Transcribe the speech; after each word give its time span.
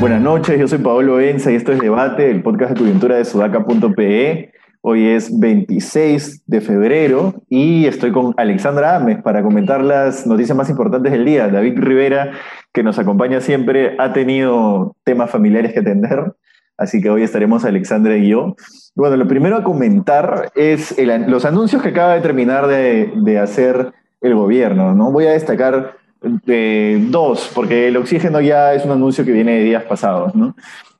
Buenas 0.00 0.22
noches, 0.22 0.58
yo 0.58 0.66
soy 0.66 0.78
Pablo 0.78 1.20
Enza 1.20 1.52
y 1.52 1.54
esto 1.54 1.70
es 1.70 1.78
Debate, 1.78 2.30
el 2.30 2.42
podcast 2.42 2.72
de 2.72 2.80
coyuntura 2.80 3.16
de 3.16 3.24
sudaca.pe. 3.24 4.52
Hoy 4.80 5.06
es 5.06 5.38
26 5.38 6.42
de 6.46 6.60
febrero 6.60 7.42
y 7.48 7.86
estoy 7.86 8.10
con 8.10 8.34
Alexandra 8.36 8.96
Ames 8.96 9.22
para 9.22 9.42
comentar 9.42 9.84
las 9.84 10.26
noticias 10.26 10.56
más 10.56 10.68
importantes 10.68 11.12
del 11.12 11.24
día. 11.24 11.48
David 11.48 11.78
Rivera, 11.78 12.32
que 12.72 12.82
nos 12.82 12.98
acompaña 12.98 13.40
siempre, 13.40 13.94
ha 13.98 14.12
tenido 14.12 14.96
temas 15.04 15.30
familiares 15.30 15.72
que 15.72 15.80
atender, 15.80 16.34
así 16.78 17.00
que 17.00 17.10
hoy 17.10 17.22
estaremos 17.22 17.64
Alexandra 17.64 18.16
y 18.16 18.28
yo. 18.28 18.56
Bueno, 18.94 19.16
lo 19.16 19.28
primero 19.28 19.56
a 19.56 19.62
comentar 19.62 20.50
es 20.54 20.94
los 21.26 21.44
anuncios 21.44 21.82
que 21.82 21.90
acaba 21.90 22.14
de 22.14 22.20
terminar 22.20 22.66
de, 22.66 23.38
hacer 23.38 23.92
el 24.20 24.34
gobierno. 24.34 24.94
¿no? 24.94 25.12
Voy 25.12 25.26
a 25.26 25.32
destacar 25.32 25.96
dos, 26.22 27.50
porque 27.54 27.88
el 27.88 27.96
oxígeno 27.96 28.40
ya 28.40 28.74
es 28.74 28.84
un 28.84 28.92
anuncio 28.92 29.24
que 29.24 29.32
viene 29.32 29.58
de 29.58 29.64
días 29.64 29.84
pasados. 29.84 30.34
¿no? 30.34 30.56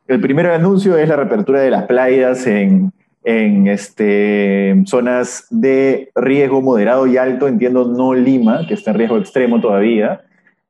El 0.07 0.21
primer 0.21 0.47
anuncio 0.47 0.97
es 0.97 1.09
la 1.09 1.17
reapertura 1.17 1.61
de 1.61 1.71
las 1.71 1.85
playas 1.85 2.47
en, 2.47 2.93
en 3.25 3.67
este, 3.67 4.83
zonas 4.87 5.47
de 5.51 6.11
riesgo 6.15 6.63
moderado 6.63 7.07
y 7.07 7.17
alto, 7.17 7.49
entiendo 7.49 7.85
no 7.87 8.15
Lima, 8.15 8.67
que 8.69 8.75
está 8.75 8.93
en 8.93 8.99
riesgo 8.99 9.19
extremo 9.19 9.61
todavía. 9.61 10.21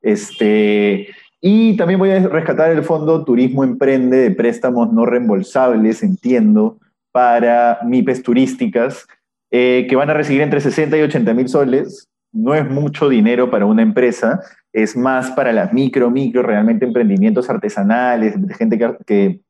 Este, 0.00 1.08
y 1.48 1.76
también 1.76 2.00
voy 2.00 2.10
a 2.10 2.18
rescatar 2.26 2.72
el 2.72 2.82
fondo 2.82 3.24
Turismo 3.24 3.62
Emprende 3.62 4.16
de 4.16 4.32
préstamos 4.32 4.92
no 4.92 5.06
reembolsables, 5.06 6.02
entiendo, 6.02 6.78
para 7.12 7.78
MIPES 7.84 8.24
turísticas, 8.24 9.06
eh, 9.52 9.86
que 9.88 9.94
van 9.94 10.10
a 10.10 10.14
recibir 10.14 10.42
entre 10.42 10.60
60 10.60 10.98
y 10.98 11.02
80 11.02 11.34
mil 11.34 11.48
soles 11.48 12.08
no 12.32 12.52
es 12.52 12.68
mucho 12.68 13.08
dinero 13.08 13.48
para 13.48 13.64
una 13.64 13.82
empresa, 13.82 14.40
es 14.72 14.96
más 14.96 15.30
para 15.30 15.52
las 15.52 15.72
micro, 15.72 16.10
micro, 16.10 16.42
realmente 16.42 16.84
emprendimientos 16.84 17.48
artesanales, 17.48 18.34
gente 18.58 18.76
que, 19.06 19.40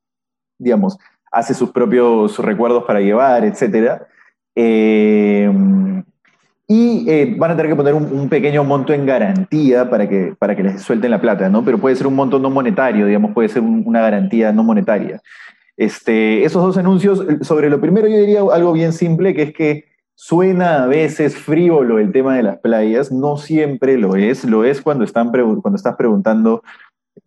digamos, 0.59 0.99
hace 1.33 1.55
sus 1.55 1.71
propios 1.71 2.39
recuerdos 2.41 2.85
para 2.85 3.01
llevar, 3.01 3.43
etc. 3.43 4.03
Eh, 4.55 5.51
y 6.69 7.09
eh, 7.09 7.35
van 7.39 7.53
a 7.53 7.57
tener 7.57 7.71
que 7.71 7.77
poner 7.77 7.95
un, 7.95 8.29
pequeño 8.29 8.65
monto 8.65 8.93
en 8.93 9.07
garantía 9.07 9.89
para 9.89 10.09
que, 10.09 10.35
para 10.39 10.57
que 10.57 10.65
les 10.65 10.83
suelten 10.83 11.11
la 11.13 11.21
plata, 11.21 11.49
¿no? 11.49 11.65
Pero 11.65 11.79
puede 11.79 11.95
ser 11.97 12.07
un 12.07 12.15
monto 12.15 12.39
no 12.39 12.51
monetario, 12.51 13.07
digamos, 13.07 13.33
puede 13.33 13.49
ser 13.49 13.63
una 13.63 14.01
garantía 14.01 14.53
no 14.53 14.65
monetaria. 14.65 15.23
Este, 15.77 16.45
esos 16.45 16.63
dos 16.63 16.77
anuncios, 16.77 17.25
sobre 17.43 17.71
lo 17.71 17.81
primero 17.81 18.09
yo 18.09 18.19
diría 18.19 18.41
algo 18.41 18.73
bien 18.73 18.93
simple, 18.93 19.35
que 19.35 19.43
es 19.43 19.55
que 19.55 19.85
Suena 20.19 20.83
a 20.83 20.87
veces 20.87 21.37
frívolo 21.37 21.99
el 21.99 22.11
tema 22.11 22.35
de 22.35 22.43
las 22.43 22.59
playas, 22.61 23.13
no 23.13 23.37
siempre 23.37 23.99
lo 23.99 24.17
es, 24.17 24.45
lo 24.45 24.65
es 24.65 24.81
cuando, 24.81 25.05
están 25.05 25.31
cuando 25.31 25.77
estás 25.77 25.95
preguntando 25.97 26.63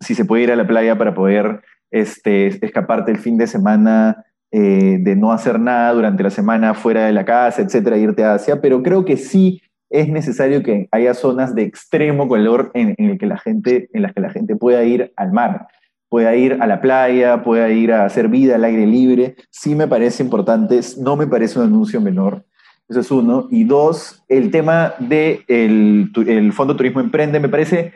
si 0.00 0.16
se 0.16 0.24
puede 0.24 0.42
ir 0.42 0.50
a 0.50 0.56
la 0.56 0.66
playa 0.66 0.98
para 0.98 1.14
poder 1.14 1.62
este, 1.92 2.48
escaparte 2.48 3.12
el 3.12 3.18
fin 3.18 3.38
de 3.38 3.46
semana, 3.46 4.24
eh, 4.52 4.98
de 5.00 5.16
no 5.16 5.32
hacer 5.32 5.60
nada 5.60 5.92
durante 5.92 6.22
la 6.22 6.30
semana 6.30 6.74
fuera 6.74 7.06
de 7.06 7.12
la 7.12 7.24
casa, 7.24 7.62
etcétera, 7.62 7.96
irte 7.96 8.24
a 8.24 8.34
Asia, 8.34 8.60
pero 8.60 8.82
creo 8.82 9.04
que 9.04 9.16
sí 9.16 9.62
es 9.90 10.08
necesario 10.08 10.62
que 10.62 10.88
haya 10.92 11.14
zonas 11.14 11.54
de 11.54 11.62
extremo 11.62 12.28
calor 12.28 12.70
en, 12.74 12.94
el 12.98 13.18
que 13.18 13.26
la 13.26 13.38
gente, 13.38 13.88
en 13.92 14.02
las 14.02 14.12
que 14.12 14.20
la 14.20 14.30
gente 14.30 14.56
pueda 14.56 14.82
ir 14.84 15.12
al 15.16 15.32
mar, 15.32 15.66
pueda 16.08 16.34
ir 16.36 16.58
a 16.60 16.66
la 16.66 16.80
playa, 16.80 17.42
pueda 17.42 17.70
ir 17.70 17.92
a 17.92 18.04
hacer 18.04 18.28
vida 18.28 18.54
al 18.54 18.64
aire 18.64 18.86
libre. 18.86 19.36
Sí 19.50 19.74
me 19.74 19.88
parece 19.88 20.22
importante, 20.22 20.80
no 20.98 21.16
me 21.16 21.26
parece 21.26 21.58
un 21.58 21.66
anuncio 21.66 22.00
menor. 22.00 22.44
Eso 22.88 23.00
es 23.00 23.10
uno. 23.10 23.46
Y 23.50 23.64
dos, 23.64 24.24
el 24.28 24.50
tema 24.50 24.94
del 24.98 26.10
de 26.12 26.38
el 26.38 26.52
Fondo 26.52 26.76
Turismo 26.76 27.00
Emprende, 27.00 27.38
me 27.38 27.48
parece 27.48 27.92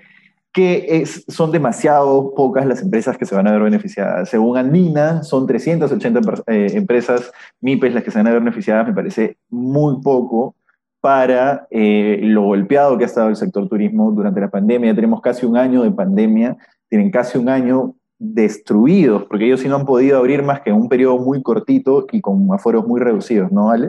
que 0.55 1.05
son 1.27 1.51
demasiado 1.51 2.33
pocas 2.33 2.65
las 2.65 2.81
empresas 2.81 3.19
que 3.19 3.27
se 3.27 3.35
van 3.35 3.49
a 3.49 3.53
ver 3.53 3.63
beneficiadas. 3.63 4.29
Según 4.29 4.57
Andina, 4.57 5.25
son 5.25 5.49
380 5.49 6.21
eh, 6.47 6.69
empresas 6.75 7.33
MIPES 7.61 7.95
las 7.95 8.05
que 8.05 8.13
se 8.13 8.19
van 8.19 8.29
a 8.29 8.31
ver 8.31 8.39
beneficiadas, 8.39 8.87
me 8.87 8.95
parece 8.95 9.37
muy 9.51 10.01
poco 10.01 10.55
para 11.01 11.67
eh, 11.73 12.21
lo 12.23 12.43
golpeado 12.43 12.97
que 12.97 13.03
ha 13.03 13.09
estado 13.09 13.31
el 13.31 13.37
sector 13.37 13.69
turismo 13.69 14.13
durante 14.13 14.41
la 14.41 14.49
pandemia. 14.49 14.95
Tenemos 14.95 15.21
casi 15.21 15.45
un 15.45 15.57
año 15.57 15.83
de 15.83 15.91
pandemia, 15.91 16.57
tienen 16.89 17.11
casi 17.11 17.37
un 17.37 17.49
año 17.49 17.97
destruidos, 18.21 19.25
porque 19.25 19.47
ellos 19.47 19.59
sí 19.59 19.67
no 19.67 19.75
han 19.75 19.85
podido 19.85 20.19
abrir 20.19 20.45
más 20.45 20.61
que 20.61 20.71
en 20.71 20.77
un 20.77 20.89
periodo 20.89 21.19
muy 21.19 21.43
cortito 21.43 22.07
y 22.13 22.21
con 22.21 22.47
aforos 22.55 22.87
muy 22.87 23.01
reducidos, 23.01 23.51
¿no, 23.51 23.71
Ale? 23.71 23.89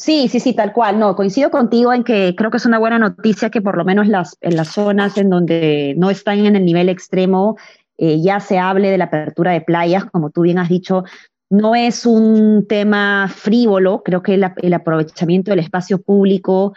Sí, 0.00 0.28
sí, 0.28 0.40
sí, 0.40 0.54
tal 0.54 0.72
cual. 0.72 0.98
No, 0.98 1.14
coincido 1.14 1.50
contigo 1.50 1.92
en 1.92 2.04
que 2.04 2.34
creo 2.34 2.50
que 2.50 2.56
es 2.56 2.64
una 2.64 2.78
buena 2.78 2.98
noticia 2.98 3.50
que 3.50 3.60
por 3.60 3.76
lo 3.76 3.84
menos 3.84 4.08
las, 4.08 4.34
en 4.40 4.56
las 4.56 4.68
zonas 4.68 5.18
en 5.18 5.28
donde 5.28 5.92
no 5.98 6.08
están 6.08 6.46
en 6.46 6.56
el 6.56 6.64
nivel 6.64 6.88
extremo 6.88 7.58
eh, 7.98 8.18
ya 8.22 8.40
se 8.40 8.58
hable 8.58 8.90
de 8.90 8.96
la 8.96 9.04
apertura 9.04 9.52
de 9.52 9.60
playas, 9.60 10.06
como 10.06 10.30
tú 10.30 10.40
bien 10.40 10.58
has 10.58 10.70
dicho. 10.70 11.04
No 11.50 11.74
es 11.74 12.06
un 12.06 12.66
tema 12.66 13.28
frívolo, 13.28 14.02
creo 14.02 14.22
que 14.22 14.36
el, 14.36 14.72
aprovechamiento 14.72 15.50
del 15.50 15.58
espacio 15.58 16.00
público 16.00 16.72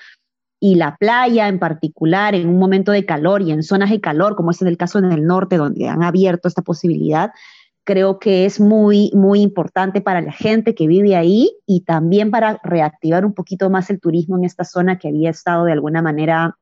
y 0.59 0.75
la 0.75 0.97
playa 0.97 1.47
en 1.47 1.59
particular 1.59 2.35
en 2.35 2.49
un 2.49 2.59
momento 2.59 2.91
de 2.91 3.05
calor 3.05 3.41
y 3.41 3.53
en 3.53 3.63
zonas 3.63 3.89
de 3.89 4.01
calor, 4.01 4.35
como 4.35 4.51
es 4.51 4.61
en 4.61 4.67
el 4.67 4.75
caso 4.75 4.99
en 4.99 5.13
el 5.13 5.25
norte, 5.25 5.55
donde 5.55 5.87
han 5.87 6.03
abierto 6.03 6.49
esta 6.49 6.61
posibilidad, 6.61 7.31
creo 7.83 8.19
que 8.19 8.45
es 8.45 8.59
muy, 8.59 9.11
muy 9.13 9.41
importante 9.41 10.01
para 10.01 10.21
la 10.21 10.31
gente 10.31 10.75
que 10.75 10.87
vive 10.87 11.15
ahí 11.15 11.51
y 11.65 11.81
también 11.81 12.31
para 12.31 12.59
reactivar 12.63 13.25
un 13.25 13.33
poquito 13.33 13.69
más 13.69 13.89
el 13.89 13.99
turismo 13.99 14.37
en 14.37 14.45
esta 14.45 14.63
zona 14.63 14.97
que 14.97 15.09
había 15.09 15.29
estado 15.29 15.65
de 15.65 15.73
alguna 15.73 16.01
manera 16.01 16.57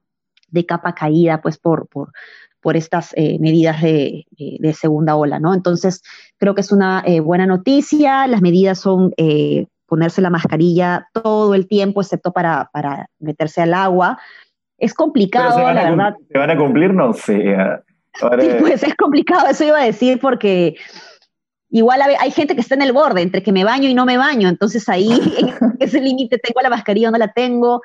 de 0.49 0.65
capa 0.65 0.95
caída, 0.95 1.41
pues 1.41 1.57
por, 1.57 1.87
por, 1.87 2.11
por 2.59 2.75
estas 2.75 3.13
eh, 3.15 3.37
medidas 3.39 3.81
de, 3.81 4.25
segunda 4.73 5.15
ola, 5.15 5.39
¿no? 5.39 5.53
Entonces, 5.53 6.01
creo 6.37 6.55
que 6.55 6.61
es 6.61 6.71
una 6.71 7.03
eh, 7.05 7.19
buena 7.19 7.45
noticia. 7.45 8.27
Las 8.27 8.41
medidas 8.41 8.79
son 8.79 9.13
eh, 9.17 9.67
ponerse 9.85 10.21
la 10.21 10.29
mascarilla 10.29 11.07
todo 11.13 11.53
el 11.53 11.67
tiempo, 11.67 12.01
excepto 12.01 12.31
para, 12.31 12.69
para 12.73 13.07
meterse 13.19 13.61
al 13.61 13.73
agua. 13.73 14.19
Es 14.77 14.93
complicado, 14.93 15.59
la 15.59 15.89
verdad. 15.91 16.15
¿Se 16.31 16.37
van 16.37 16.49
a 16.49 16.57
cumplir? 16.57 16.93
No 16.93 17.13
sé. 17.13 17.55
pues 18.59 18.83
es 18.83 18.95
complicado, 18.95 19.47
eso 19.47 19.63
iba 19.63 19.79
a 19.79 19.85
decir, 19.85 20.19
porque 20.19 20.75
igual 21.71 22.01
hay 22.01 22.31
gente 22.31 22.53
que 22.53 22.61
está 22.61 22.75
en 22.75 22.81
el 22.81 22.93
borde, 22.93 23.21
entre 23.21 23.41
que 23.41 23.51
me 23.51 23.63
baño 23.63 23.89
y 23.89 23.93
no 23.93 24.05
me 24.05 24.17
baño, 24.17 24.49
entonces 24.49 24.87
ahí 24.89 25.09
en 25.37 25.75
ese 25.79 26.01
límite 26.01 26.37
tengo 26.37 26.61
la 26.61 26.69
mascarilla 26.69 27.09
o 27.09 27.11
no 27.11 27.17
la 27.17 27.31
tengo. 27.31 27.81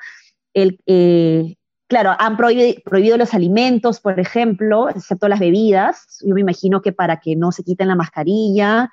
El, 0.53 0.79
eh, 0.87 1.55
claro, 1.89 2.15
han 2.19 2.37
prohibido, 2.37 3.17
los 3.17 3.35
alimentos, 3.35 4.01
por 4.01 4.19
ejemplo, 4.19 4.89
excepto 4.89 5.29
las 5.29 5.41
bebidas. 5.41 6.19
Yo 6.25 6.35
me 6.35 6.41
imagino 6.41 6.83
que 6.83 6.93
para 6.93 7.21
que 7.21 7.37
no 7.37 7.53
se 7.53 7.63
quiten 7.63 7.89
la 7.89 7.95
mascarilla, 7.95 8.91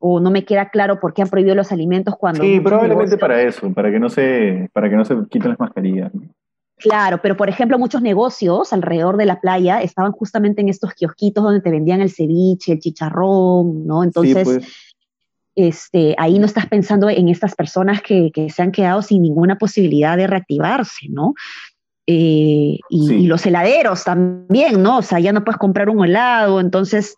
o 0.00 0.20
no 0.20 0.30
me 0.30 0.44
queda 0.44 0.70
claro 0.70 1.00
por 1.00 1.12
qué 1.12 1.22
han 1.22 1.28
prohibido 1.28 1.56
los 1.56 1.72
alimentos 1.72 2.14
cuando... 2.16 2.42
Sí, 2.42 2.60
probablemente 2.60 3.18
para 3.18 3.42
eso, 3.42 3.72
para 3.74 3.90
que 3.90 3.98
no 3.98 4.08
se, 4.08 4.70
para 4.72 4.88
que 4.88 4.94
no 4.94 5.04
se 5.04 5.16
quiten 5.28 5.50
las 5.50 5.58
mascarillas. 5.58 6.12
Claro, 6.78 7.20
pero 7.20 7.36
por 7.36 7.48
ejemplo, 7.48 7.78
muchos 7.78 8.02
negocios 8.02 8.72
alrededor 8.72 9.16
de 9.16 9.26
la 9.26 9.40
playa 9.40 9.82
estaban 9.82 10.12
justamente 10.12 10.60
en 10.60 10.68
estos 10.68 10.94
kiosquitos 10.94 11.42
donde 11.42 11.60
te 11.60 11.70
vendían 11.70 12.00
el 12.00 12.10
ceviche, 12.10 12.72
el 12.72 12.78
chicharrón, 12.78 13.84
¿no? 13.84 14.04
Entonces, 14.04 14.44
pues. 14.44 14.66
este, 15.56 16.14
ahí 16.18 16.38
no 16.38 16.46
estás 16.46 16.66
pensando 16.66 17.10
en 17.10 17.28
estas 17.28 17.56
personas 17.56 18.00
que, 18.00 18.30
se 18.48 18.62
han 18.62 18.70
quedado 18.70 19.02
sin 19.02 19.22
ninguna 19.22 19.58
posibilidad 19.58 20.16
de 20.16 20.28
reactivarse, 20.28 21.08
¿no? 21.10 21.34
Eh, 22.06 22.78
y, 22.88 23.26
los 23.26 23.44
heladeros 23.44 24.04
también, 24.04 24.80
¿no? 24.80 24.98
O 24.98 25.02
sea, 25.02 25.18
ya 25.18 25.32
no 25.32 25.44
puedes 25.44 25.58
comprar 25.58 25.90
un 25.90 26.04
helado, 26.04 26.60
entonces 26.60 27.16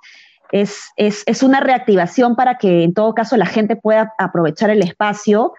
es, 0.53 0.88
es, 0.97 1.22
es 1.27 1.42
una 1.42 1.60
reactivación 1.60 2.34
para 2.34 2.56
que 2.56 2.82
en 2.82 2.94
todo 2.94 3.15
caso 3.15 3.36
la 3.36 3.47
gente 3.47 3.77
pueda 3.77 4.15
aprovechar 4.18 4.71
el 4.71 4.83
espacio 4.83 5.53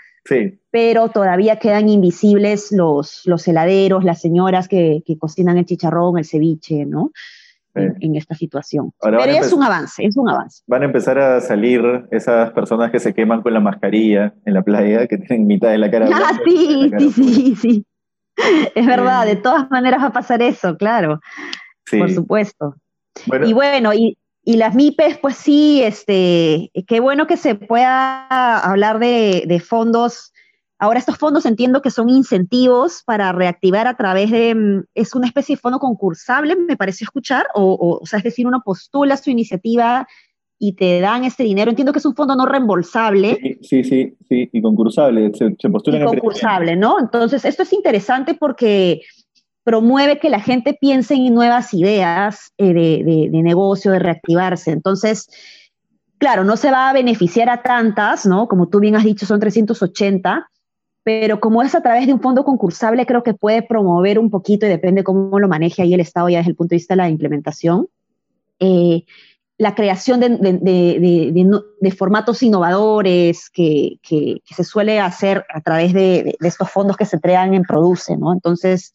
pero 0.70 1.10
todavía 1.10 1.58
quedan 1.58 1.90
invisibles 1.90 2.72
los, 2.72 3.24
los 3.26 3.48
heladeros, 3.48 4.04
las 4.04 4.22
señoras 4.22 4.68
que, 4.68 5.04
cocinan 5.20 5.58
el 5.58 5.66
chicharrón, 5.66 6.18
el 6.18 6.26
ceviche, 6.26 6.86
¿no? 6.86 7.12
En, 7.74 8.18
esta 8.18 8.36
situación. 8.36 8.92
Pero 9.02 9.24
es 9.24 9.54
un 9.54 9.64
avance, 9.64 10.04
es 10.04 10.18
un 10.18 10.30
avance. 10.30 10.62
Van 10.68 10.82
a 10.82 10.86
empezar 10.86 11.18
a 11.18 11.40
salir 11.40 11.82
esas 12.12 12.52
personas 12.52 12.92
que 12.92 13.00
se 13.00 13.14
queman 13.14 13.42
con 13.42 13.54
la 13.54 13.62
mascarilla 13.62 14.34
en 14.46 14.54
la 14.54 14.62
playa, 14.62 15.08
que 15.08 15.18
tienen 15.18 15.48
mitad 15.48 15.70
de 15.70 15.78
la 15.78 15.90
cara. 15.90 16.10
Ah, 16.14 16.38
sí, 16.46 16.92
sí, 17.00 17.12
sí, 17.12 17.56
sí. 17.56 17.86
Es 18.76 18.86
verdad, 18.86 19.26
de 19.26 19.38
todas 19.38 19.70
maneras 19.72 20.02
va 20.02 20.08
a 20.08 20.14
pasar 20.14 20.42
eso, 20.42 20.76
claro. 20.76 21.22
Por 21.90 22.12
supuesto. 22.12 22.76
Y 23.46 23.54
bueno, 23.54 23.94
y, 23.94 24.18
y 24.44 24.58
las 24.58 24.74
MIPES, 24.74 25.20
pues 25.20 25.36
sí, 25.36 25.84
este, 25.84 26.72
qué 26.88 27.00
bueno 27.00 27.28
que 27.28 27.38
se 27.38 27.56
pueda 27.56 28.58
hablar 28.58 29.00
de, 29.00 29.64
fondos. 29.66 30.34
Ahora 30.80 30.98
estos 30.98 31.18
fondos 31.18 31.46
entiendo 31.46 31.84
que 31.84 31.92
son 31.92 32.10
incentivos 32.10 33.04
para 33.06 33.32
reactivar 33.34 33.86
a 33.86 33.96
través 33.96 34.32
de, 34.32 34.56
mm, 34.56 34.84
es 34.96 35.14
una 35.14 35.28
especie 35.28 35.56
de 35.56 35.62
fondo 35.62 35.78
concursable, 35.78 36.56
me 36.56 36.76
pareció 36.76 37.06
escuchar, 37.06 37.46
o, 37.54 38.00
o, 38.02 38.06
sea, 38.08 38.18
es 38.18 38.24
decir, 38.24 38.48
uno 38.48 38.64
postula 38.66 39.16
su 39.18 39.30
iniciativa 39.30 40.08
y 40.58 40.74
te 40.74 41.00
dan 41.02 41.24
este 41.24 41.44
dinero. 41.44 41.70
Entiendo 41.70 41.92
que 41.92 42.00
es 42.00 42.06
un 42.06 42.16
fondo 42.16 42.36
no 42.36 42.48
reembolsable. 42.48 43.60
Sí, 43.62 43.84
sí, 43.84 44.16
sí, 44.28 44.50
y 44.52 44.62
concursable, 44.62 45.32
se, 45.34 45.56
se 45.60 45.70
postula 45.70 46.00
y 46.00 46.04
concursable, 46.04 46.76
¿no? 46.76 47.00
Entonces, 47.00 47.46
esto 47.46 47.62
es 47.62 47.74
interesante 47.74 48.34
porque 48.34 49.02
promueve 49.64 50.20
que 50.20 50.30
la 50.30 50.40
gente 50.40 50.78
piense 50.80 51.14
en 51.14 51.34
nuevas 51.34 51.74
ideas 51.74 52.52
eh, 52.58 52.74
de, 52.74 53.30
de, 53.32 53.44
negocio, 53.44 53.92
de 53.92 54.00
reactivarse. 54.00 54.72
Entonces, 54.72 55.28
claro, 56.18 56.44
no 56.44 56.58
se 56.58 56.72
va 56.72 56.90
a 56.90 56.94
beneficiar 56.94 57.50
a 57.50 57.62
tantas, 57.62 58.26
¿no? 58.26 58.48
Como 58.48 58.68
tú 58.68 58.80
bien 58.80 58.96
has 58.96 59.04
dicho, 59.04 59.26
son 59.26 59.40
380, 59.40 60.50
pero 61.04 61.40
como 61.40 61.62
es 61.62 61.74
a 61.76 61.82
través 61.82 62.08
de 62.08 62.14
un 62.14 62.22
fondo 62.22 62.44
concursable, 62.44 63.06
creo 63.06 63.24
que 63.24 63.34
puede 63.34 63.64
promover 63.64 64.20
un 64.20 64.30
poquito 64.30 64.66
y 64.66 64.70
depende 64.70 65.04
cómo 65.04 65.40
lo 65.40 65.48
maneje 65.48 65.82
ahí 65.82 65.94
el 65.94 66.00
Estado 66.00 66.30
ya 66.30 66.40
desde 66.40 66.52
el 66.52 66.56
punto 66.56 66.72
de 66.72 66.78
vista 66.78 66.94
de 66.94 66.98
la 66.98 67.10
implementación. 67.10 67.88
Eh, 68.60 69.04
la 69.58 69.76
creación 69.76 70.20
de, 70.20 71.94
formatos 71.96 72.42
innovadores 72.42 73.50
que, 73.52 74.00
se 74.46 74.64
suele 74.64 75.00
hacer 75.00 75.46
a 75.54 75.62
través 75.62 75.94
de, 75.94 76.36
estos 76.40 76.70
fondos 76.70 76.98
que 76.98 77.06
se 77.06 77.20
crean 77.20 77.54
en 77.54 77.62
Produce, 77.62 78.18
¿no? 78.18 78.34
Entonces, 78.34 78.94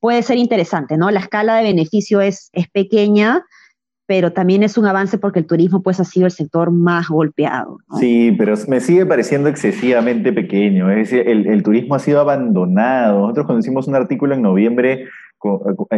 puede 0.00 0.22
ser 0.22 0.38
interesante, 0.38 0.96
¿no? 0.96 1.10
La 1.10 1.20
escala 1.20 1.56
de 1.56 1.64
beneficio 1.64 2.20
es, 2.20 2.50
es 2.52 2.68
pequeña, 2.68 3.44
pero 4.10 4.32
también 4.32 4.64
es 4.64 4.76
un 4.76 4.86
avance 4.86 5.18
porque 5.18 5.38
el 5.38 5.46
turismo 5.46 5.84
pues 5.84 6.00
ha 6.00 6.04
sido 6.04 6.26
el 6.26 6.32
sector 6.32 6.72
más 6.72 7.08
golpeado. 7.08 7.78
Sí, 8.00 8.34
pero 8.36 8.54
me 8.66 8.80
sigue 8.80 9.06
pareciendo 9.06 9.48
excesivamente 9.48 10.32
pequeño. 10.32 10.90
Es 10.90 11.10
decir, 11.10 11.28
el, 11.28 11.62
turismo 11.62 11.94
ha 11.94 12.00
sido 12.00 12.18
abandonado. 12.18 13.20
Nosotros 13.20 13.46
cuando 13.46 13.60
hicimos 13.60 13.86
un 13.86 13.94
artículo 13.94 14.34
en 14.34 14.42
noviembre, 14.42 15.06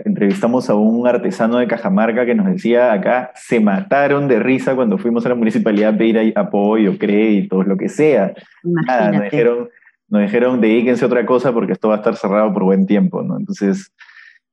entrevistamos 0.05 0.69
a 0.69 0.75
un 0.75 1.09
artesano 1.09 1.57
de 1.57 1.67
Cajamarca 1.67 2.27
que 2.27 2.35
nos 2.35 2.49
decía 2.49 2.93
acá, 2.93 3.33
se 3.35 3.61
mataron 3.61 4.29
de 4.29 4.41
risa 4.41 4.75
cuando 4.75 4.99
fuimos 4.99 5.25
a 5.25 5.31
la 5.31 5.35
municipalidad 5.35 5.95
a 5.95 5.97
pedir 5.97 6.35
apoyo, 6.37 6.99
créditos, 6.99 7.67
lo 7.67 7.79
que 7.79 7.89
sea. 7.89 8.35
Nada, 8.63 9.11
nos 9.11 9.23
dijeron, 9.23 9.71
nos 10.13 10.21
dijeron 10.21 10.61
dedíquense 10.61 11.05
a 11.05 11.07
otra 11.07 11.25
cosa 11.25 11.55
porque 11.55 11.73
esto 11.73 11.89
va 11.89 11.95
a 11.95 11.97
estar 11.97 12.17
cerrado 12.17 12.53
por 12.53 12.65
buen 12.65 12.87
tiempo, 12.87 13.23
¿no? 13.23 13.39
Entonces, 13.39 13.91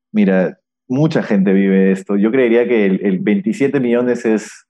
mira, 0.10 0.58
mucha 0.88 1.22
gente 1.22 1.52
vive 1.52 1.92
esto. 1.92 2.16
Yo 2.16 2.32
creería 2.32 2.66
que 2.66 2.86
el, 2.86 3.20
27 3.20 3.78
millones 3.82 4.26
es, 4.26 4.66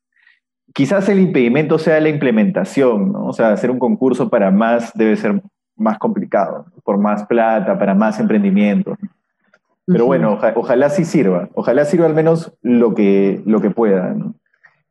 quizás 0.74 1.08
el 1.08 1.20
impedimento 1.20 1.78
sea 1.78 2.00
la 2.00 2.10
implementación, 2.10 3.12
¿no? 3.12 3.28
O 3.28 3.34
sea, 3.34 3.52
hacer 3.52 3.70
un 3.70 3.78
concurso 3.78 4.32
para 4.32 4.50
más 4.50 4.92
debe 4.96 5.16
ser 5.16 5.40
más 5.76 6.00
complicado, 6.00 6.66
por 6.84 6.98
más 6.98 7.24
plata, 7.26 7.78
para 7.78 7.94
más 7.94 8.20
emprendimiento. 8.20 8.98
Pero 9.86 10.08
bueno, 10.08 10.40
ojalá 10.56 10.90
sí 10.90 11.06
sirva, 11.06 11.50
ojalá 11.54 11.86
sirva 11.86 12.08
al 12.08 12.16
menos 12.16 12.52
lo 12.64 12.96
que, 12.96 13.44
lo 13.46 13.62
que 13.62 13.70
pueda. 13.70 14.16
¿no? 14.16 14.34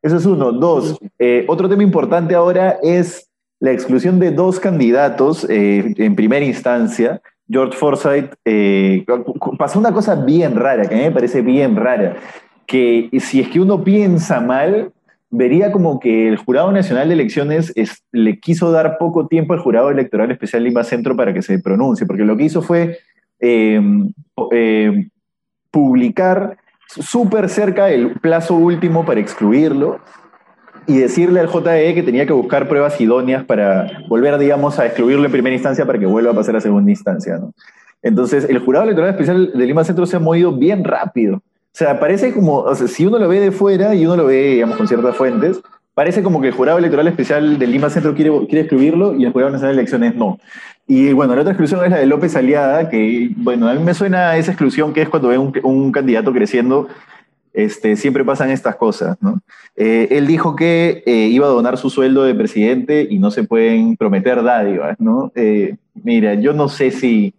Eso 0.00 0.16
es 0.16 0.26
uno. 0.26 0.52
Dos, 0.52 0.96
eh, 1.18 1.44
otro 1.48 1.68
tema 1.68 1.82
importante 1.82 2.36
ahora 2.36 2.78
es 2.84 3.27
la 3.60 3.72
exclusión 3.72 4.18
de 4.18 4.30
dos 4.30 4.60
candidatos 4.60 5.46
eh, 5.48 5.94
en 5.96 6.14
primera 6.14 6.44
instancia 6.44 7.20
George 7.50 7.76
Forsyth, 7.76 8.34
eh, 8.44 9.04
pasó 9.58 9.78
una 9.78 9.92
cosa 9.92 10.14
bien 10.16 10.56
rara, 10.56 10.86
que 10.86 10.94
a 10.94 10.98
mí 10.98 11.04
me 11.04 11.12
parece 11.12 11.40
bien 11.40 11.76
rara, 11.76 12.16
que 12.66 13.08
si 13.20 13.40
es 13.40 13.48
que 13.48 13.60
uno 13.60 13.82
piensa 13.82 14.40
mal, 14.40 14.92
vería 15.30 15.72
como 15.72 15.98
que 15.98 16.28
el 16.28 16.36
Jurado 16.36 16.70
Nacional 16.72 17.08
de 17.08 17.14
Elecciones 17.14 17.72
le 18.12 18.38
quiso 18.38 18.70
dar 18.70 18.98
poco 18.98 19.26
tiempo 19.26 19.54
al 19.54 19.60
Jurado 19.60 19.90
Electoral 19.90 20.30
Especial 20.30 20.64
Lima 20.64 20.84
Centro 20.84 21.16
para 21.16 21.32
que 21.32 21.42
se 21.42 21.58
pronuncie, 21.58 22.06
porque 22.06 22.24
lo 22.24 22.36
que 22.36 22.44
hizo 22.44 22.60
fue 22.60 22.98
em, 23.40 24.12
em, 24.50 25.08
publicar 25.70 26.58
súper 26.86 27.48
cerca 27.48 27.90
el 27.90 28.12
plazo 28.20 28.54
último 28.56 29.06
para 29.06 29.20
excluirlo 29.20 30.00
y 30.88 30.96
decirle 30.96 31.38
al 31.38 31.48
JE 31.48 31.94
que 31.94 32.02
tenía 32.02 32.24
que 32.24 32.32
buscar 32.32 32.66
pruebas 32.66 32.98
idóneas 32.98 33.44
para 33.44 34.04
volver, 34.08 34.38
digamos, 34.38 34.78
a 34.78 34.86
excluirlo 34.86 35.26
en 35.26 35.30
primera 35.30 35.54
instancia 35.54 35.84
para 35.84 35.98
que 35.98 36.06
vuelva 36.06 36.30
a 36.30 36.34
pasar 36.34 36.56
a 36.56 36.62
segunda 36.62 36.90
instancia. 36.90 37.36
¿no? 37.36 37.52
Entonces, 38.02 38.46
el 38.48 38.58
jurado 38.60 38.84
electoral 38.84 39.10
especial 39.10 39.52
de 39.52 39.66
Lima 39.66 39.84
Centro 39.84 40.06
se 40.06 40.16
ha 40.16 40.18
movido 40.18 40.50
bien 40.50 40.84
rápido. 40.84 41.36
O 41.36 41.42
sea, 41.78 42.00
parece 42.00 42.32
como, 42.32 42.60
o 42.60 42.74
sea, 42.74 42.88
si 42.88 43.04
uno 43.04 43.18
lo 43.18 43.28
ve 43.28 43.38
de 43.38 43.52
fuera 43.52 43.94
y 43.94 44.06
uno 44.06 44.16
lo 44.16 44.24
ve, 44.24 44.54
digamos, 44.54 44.78
con 44.78 44.88
ciertas 44.88 45.14
fuentes, 45.14 45.60
parece 45.92 46.22
como 46.22 46.40
que 46.40 46.48
el 46.48 46.54
jurado 46.54 46.78
electoral 46.78 47.06
especial 47.06 47.58
de 47.58 47.66
Lima 47.66 47.90
Centro 47.90 48.14
quiere, 48.14 48.30
quiere 48.46 48.62
excluirlo 48.62 49.14
y 49.14 49.26
el 49.26 49.32
jurado 49.32 49.52
nacional 49.52 49.76
de 49.76 49.82
elecciones 49.82 50.14
no. 50.16 50.38
Y 50.86 51.12
bueno, 51.12 51.34
la 51.34 51.42
otra 51.42 51.52
exclusión 51.52 51.84
es 51.84 51.90
la 51.90 51.98
de 51.98 52.06
López 52.06 52.34
Aliada, 52.34 52.88
que, 52.88 53.30
bueno, 53.36 53.68
a 53.68 53.74
mí 53.74 53.84
me 53.84 53.92
suena 53.92 54.38
esa 54.38 54.52
exclusión 54.52 54.94
que 54.94 55.02
es 55.02 55.10
cuando 55.10 55.28
ve 55.28 55.36
un, 55.36 55.52
un 55.64 55.92
candidato 55.92 56.32
creciendo 56.32 56.88
este, 57.58 57.96
siempre 57.96 58.24
pasan 58.24 58.50
estas 58.50 58.76
cosas, 58.76 59.16
¿no? 59.20 59.40
Eh, 59.74 60.06
él 60.12 60.28
dijo 60.28 60.54
que 60.54 61.02
eh, 61.06 61.26
iba 61.26 61.46
a 61.46 61.50
donar 61.50 61.76
su 61.76 61.90
sueldo 61.90 62.22
de 62.22 62.32
presidente 62.32 63.04
y 63.10 63.18
no 63.18 63.32
se 63.32 63.42
pueden 63.42 63.96
prometer 63.96 64.44
dádivas, 64.44 65.00
¿no? 65.00 65.32
Eh, 65.34 65.76
mira, 65.94 66.34
yo 66.34 66.52
no 66.52 66.68
sé 66.68 66.92
si, 66.92 67.34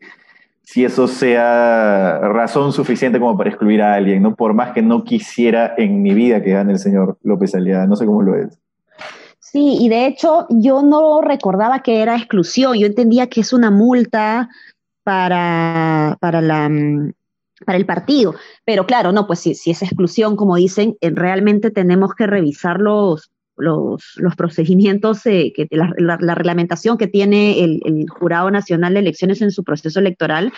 si 0.62 0.84
eso 0.84 1.08
sea 1.08 2.20
razón 2.20 2.74
suficiente 2.74 3.18
como 3.18 3.38
para 3.38 3.50
excluir 3.50 3.82
a 3.82 3.94
alguien, 3.94 4.22
¿no? 4.22 4.36
Por 4.36 4.54
más 4.54 4.74
que 4.74 4.82
no 4.82 5.06
quisiera 5.06 5.74
en 5.78 6.02
mi 6.02 6.14
vida 6.14 6.44
que 6.44 6.52
gane 6.52 6.74
el 6.74 6.80
señor 6.80 7.18
López 7.24 7.56
Aliada, 7.56 7.88
no 7.88 7.96
sé 7.96 8.06
cómo 8.06 8.22
lo 8.22 8.36
es. 8.36 8.60
Sí, 9.40 9.78
y 9.80 9.88
de 9.88 10.06
hecho 10.06 10.48
yo 10.50 10.84
no 10.84 11.22
recordaba 11.22 11.82
que 11.82 12.02
era 12.02 12.18
exclusión, 12.18 12.78
yo 12.78 12.88
entendía 12.88 13.28
que 13.28 13.40
es 13.40 13.54
una 13.54 13.72
multa 13.72 14.50
para, 15.06 16.18
para 16.20 16.42
la, 16.42 16.68
mm, 16.68 17.14
para 17.66 17.78
el 17.78 17.86
partido. 17.86 18.36
Pero 18.66 18.86
claro, 18.86 19.12
no, 19.12 19.28
pues 19.28 19.40
si, 19.40 19.56
si 19.56 19.72
es 19.72 19.82
exclusión, 19.82 20.36
como 20.36 20.56
dicen, 20.56 20.96
eh, 21.02 21.12
realmente 21.12 21.72
tenemos 21.72 22.14
que 22.14 22.28
revisar 22.28 22.80
los, 22.80 23.32
los, 23.58 24.36
procedimientos, 24.38 25.26
eh, 25.26 25.52
que, 25.56 25.68
la, 25.72 26.36
reglamentación 26.36 26.98
que 26.98 27.08
tiene 27.08 27.64
el, 27.64 27.82
el, 27.86 28.10
Jurado 28.10 28.50
Nacional 28.52 28.94
de 28.94 29.02
Elecciones 29.02 29.42
en 29.42 29.52
su 29.52 29.64
proceso 29.64 30.00
electoral, 30.00 30.54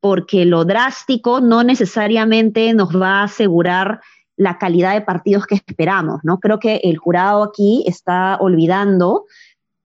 porque 0.00 0.44
lo 0.44 0.64
drástico 0.64 1.40
no 1.40 1.64
necesariamente 1.64 2.72
nos 2.74 2.94
va 2.94 3.20
a 3.20 3.24
asegurar 3.24 4.00
la 4.36 4.58
calidad 4.58 4.94
de 4.94 5.00
partidos 5.00 5.46
que 5.46 5.54
esperamos, 5.54 6.20
¿no? 6.22 6.38
Creo 6.38 6.58
que 6.58 6.76
el 6.84 6.98
jurado 6.98 7.42
aquí 7.42 7.84
está 7.86 8.36
olvidando 8.36 9.24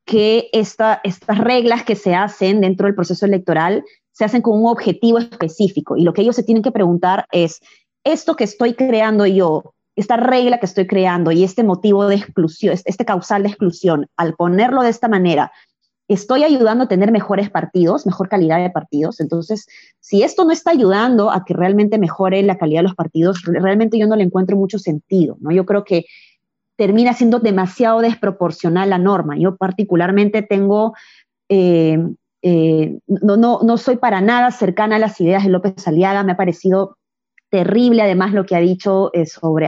que 0.05 0.49
esta, 0.51 0.99
estas 1.03 1.37
reglas 1.37 1.83
que 1.83 1.95
se 1.95 2.15
hacen 2.15 2.59
dentro 2.59 2.85
del 2.85 2.95
proceso 2.95 3.25
electoral 3.25 3.83
se 4.11 4.25
hacen 4.25 4.41
con 4.41 4.59
un 4.59 4.67
objetivo 4.67 5.19
específico 5.19 5.95
y 5.97 6.03
lo 6.03 6.13
que 6.13 6.21
ellos 6.21 6.35
se 6.35 6.43
tienen 6.43 6.63
que 6.63 6.71
preguntar 6.71 7.25
es, 7.31 7.59
esto 8.03 8.35
que 8.35 8.43
estoy 8.43 8.73
creando 8.73 9.25
yo, 9.25 9.73
esta 9.95 10.17
regla 10.17 10.59
que 10.59 10.65
estoy 10.65 10.87
creando 10.87 11.31
y 11.31 11.43
este 11.43 11.63
motivo 11.63 12.07
de 12.07 12.15
exclusión, 12.15 12.75
este 12.85 13.05
causal 13.05 13.43
de 13.43 13.49
exclusión, 13.49 14.07
al 14.17 14.35
ponerlo 14.35 14.81
de 14.81 14.89
esta 14.89 15.07
manera, 15.07 15.51
estoy 16.07 16.43
ayudando 16.43 16.85
a 16.85 16.87
tener 16.87 17.11
mejores 17.11 17.49
partidos, 17.49 18.05
mejor 18.05 18.27
calidad 18.27 18.59
de 18.59 18.69
partidos. 18.69 19.19
Entonces, 19.19 19.67
si 19.99 20.23
esto 20.23 20.43
no 20.43 20.51
está 20.51 20.71
ayudando 20.71 21.31
a 21.31 21.45
que 21.45 21.53
realmente 21.53 21.97
mejore 21.97 22.41
la 22.43 22.57
calidad 22.57 22.79
de 22.79 22.87
los 22.87 22.95
partidos, 22.95 23.43
realmente 23.45 23.97
yo 23.97 24.07
no 24.07 24.15
le 24.15 24.23
encuentro 24.23 24.57
mucho 24.57 24.77
sentido, 24.77 25.37
¿no? 25.39 25.51
Yo 25.51 25.65
creo 25.65 25.83
que 25.83 26.05
termina 26.75 27.13
siendo 27.13 27.39
demasiado 27.39 28.01
desproporcional 28.01 28.89
la 28.89 28.97
norma. 28.97 29.37
Yo 29.37 29.55
particularmente 29.55 30.41
tengo 30.41 30.93
eh, 31.47 31.99
eh, 32.41 32.99
no, 33.07 33.37
no, 33.37 33.59
no 33.63 33.77
soy 33.77 33.97
para 33.97 34.21
nada 34.21 34.51
cercana 34.51 34.95
a 34.95 34.99
las 34.99 35.19
ideas 35.21 35.43
de 35.43 35.49
López 35.49 35.87
Aliaga, 35.87 36.23
me 36.23 36.33
ha 36.33 36.37
parecido 36.37 36.97
terrible 37.51 38.01
además 38.01 38.33
lo 38.33 38.45
que 38.45 38.55
ha 38.55 38.59
dicho 38.59 39.11
eh, 39.13 39.25
sobre 39.25 39.67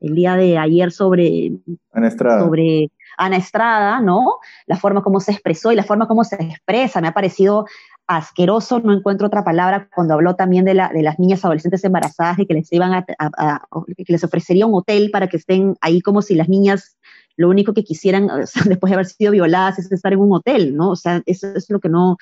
el 0.00 0.14
día 0.14 0.36
de 0.36 0.56
ayer 0.56 0.92
sobre 0.92 1.50
Ana 1.92 2.08
Estrada. 2.08 2.40
sobre 2.40 2.90
Ana 3.18 3.36
Estrada, 3.36 4.00
¿no? 4.00 4.38
La 4.66 4.76
forma 4.76 5.02
como 5.02 5.20
se 5.20 5.32
expresó 5.32 5.72
y 5.72 5.76
la 5.76 5.82
forma 5.82 6.06
como 6.06 6.22
se 6.24 6.36
expresa 6.36 7.00
me 7.00 7.08
ha 7.08 7.12
parecido 7.12 7.66
asqueroso, 8.06 8.80
no 8.80 8.92
encuentro 8.92 9.26
otra 9.26 9.44
palabra 9.44 9.88
cuando 9.94 10.14
habló 10.14 10.36
también 10.36 10.64
de, 10.64 10.74
la, 10.74 10.90
de 10.90 11.02
las 11.02 11.18
niñas 11.18 11.44
adolescentes 11.44 11.82
embarazadas 11.84 12.38
y 12.38 12.46
que 12.46 12.54
les 12.54 12.72
iban 12.72 12.92
a, 12.92 13.04
que 13.04 14.12
les 14.12 14.22
ofrecería 14.22 14.66
un 14.66 14.74
hotel 14.74 15.10
para 15.10 15.28
que 15.28 15.38
estén 15.38 15.74
ahí 15.80 16.00
como 16.00 16.22
si 16.22 16.34
las 16.34 16.48
niñas 16.48 16.96
lo 17.36 17.48
único 17.48 17.74
que 17.74 17.84
quisieran 17.84 18.28
después 18.66 18.90
de 18.90 18.94
haber 18.94 19.06
sido 19.06 19.32
violadas 19.32 19.78
es 19.78 19.90
estar 19.90 20.12
en 20.12 20.20
un 20.20 20.32
hotel, 20.32 20.76
¿no? 20.76 20.90
O 20.90 20.96
sea, 20.96 21.22
eso 21.26 21.48
es 21.48 21.68
lo 21.70 21.80
que 21.80 21.88
no, 21.88 22.16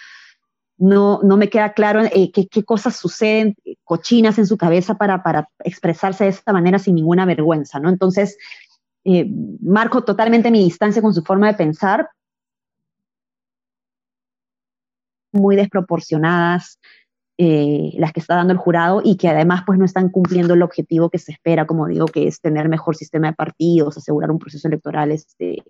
no, 0.78 1.20
no 1.22 1.36
me 1.36 1.48
queda 1.48 1.72
claro 1.74 2.02
eh, 2.02 2.32
qué, 2.32 2.64
cosas 2.64 2.96
suceden 2.96 3.54
cochinas 3.84 4.38
en 4.38 4.46
su 4.46 4.56
cabeza 4.56 4.94
para, 4.94 5.22
para, 5.22 5.48
expresarse 5.64 6.24
de 6.24 6.30
esta 6.30 6.52
manera 6.52 6.78
sin 6.78 6.94
ninguna 6.94 7.24
vergüenza, 7.24 7.78
¿no? 7.78 7.88
Entonces, 7.88 8.36
eh, 9.04 9.26
marco 9.60 10.02
totalmente 10.04 10.50
mi 10.50 10.64
distancia 10.64 11.02
con 11.02 11.14
su 11.14 11.22
forma 11.22 11.48
de 11.48 11.54
pensar, 11.54 12.08
muy 15.32 15.56
desproporcionadas, 15.56 16.78
eh, 17.44 17.94
las 17.98 18.12
que 18.12 18.20
está 18.20 18.36
dando 18.36 18.52
el 18.52 18.58
jurado 18.60 19.02
y 19.04 19.16
que 19.16 19.28
además 19.28 19.64
pues 19.66 19.76
no 19.76 19.84
están 19.84 20.10
cumpliendo 20.10 20.54
el 20.54 20.62
objetivo 20.62 21.10
que 21.10 21.18
se 21.18 21.32
espera, 21.32 21.66
como 21.66 21.88
digo, 21.88 22.06
que 22.06 22.28
es 22.28 22.40
tener 22.40 22.68
mejor 22.68 22.94
sistema 22.94 23.26
de 23.26 23.32
partidos, 23.32 23.96
asegurar 23.96 24.30
un 24.30 24.38
proceso 24.38 24.68
electoral 24.68 25.10
este, 25.10 25.64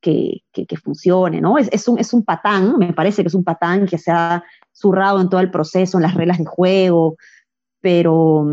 que, 0.00 0.42
que, 0.52 0.76
funcione, 0.76 1.40
¿no? 1.40 1.58
Es, 1.58 1.88
un, 1.88 1.98
es 1.98 2.14
un 2.14 2.22
patán, 2.22 2.78
me 2.78 2.92
parece 2.92 3.24
que 3.24 3.26
es 3.26 3.34
un 3.34 3.42
patán 3.42 3.86
que 3.86 3.98
se 3.98 4.12
ha 4.12 4.44
zurrado 4.72 5.20
en 5.20 5.28
todo 5.28 5.40
el 5.40 5.50
proceso, 5.50 5.98
en 5.98 6.02
las 6.02 6.14
reglas 6.14 6.38
de 6.38 6.44
juego, 6.44 7.16
pero 7.80 8.46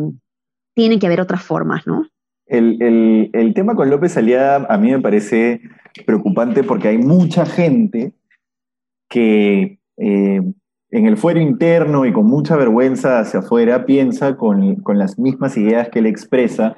tienen 0.73 0.97
que 0.97 1.05
haber 1.05 1.21
otras 1.21 1.43
formas, 1.43 1.85
¿no? 1.85 2.07
El, 2.47 3.53
tema 3.53 3.75
con 3.75 3.91
López 3.91 4.17
Aliada 4.17 4.65
a 4.67 4.77
mí 4.79 4.89
me 4.89 5.01
parece 5.01 5.61
preocupante 6.07 6.63
porque 6.63 6.87
hay 6.87 6.97
mucha 6.97 7.45
gente 7.45 8.13
que 9.07 9.77
eh, 9.97 10.41
en 10.93 11.07
el 11.07 11.17
fuero 11.17 11.41
interno 11.41 12.05
y 12.05 12.13
con 12.13 12.27
mucha 12.27 12.55
vergüenza 12.55 13.19
hacia 13.19 13.39
afuera 13.39 13.87
piensa 13.87 14.37
con, 14.37 14.75
con, 14.75 14.99
las 14.99 15.17
mismas 15.17 15.57
ideas 15.57 15.89
que 15.89 15.99
él 15.99 16.05
expresa. 16.05 16.75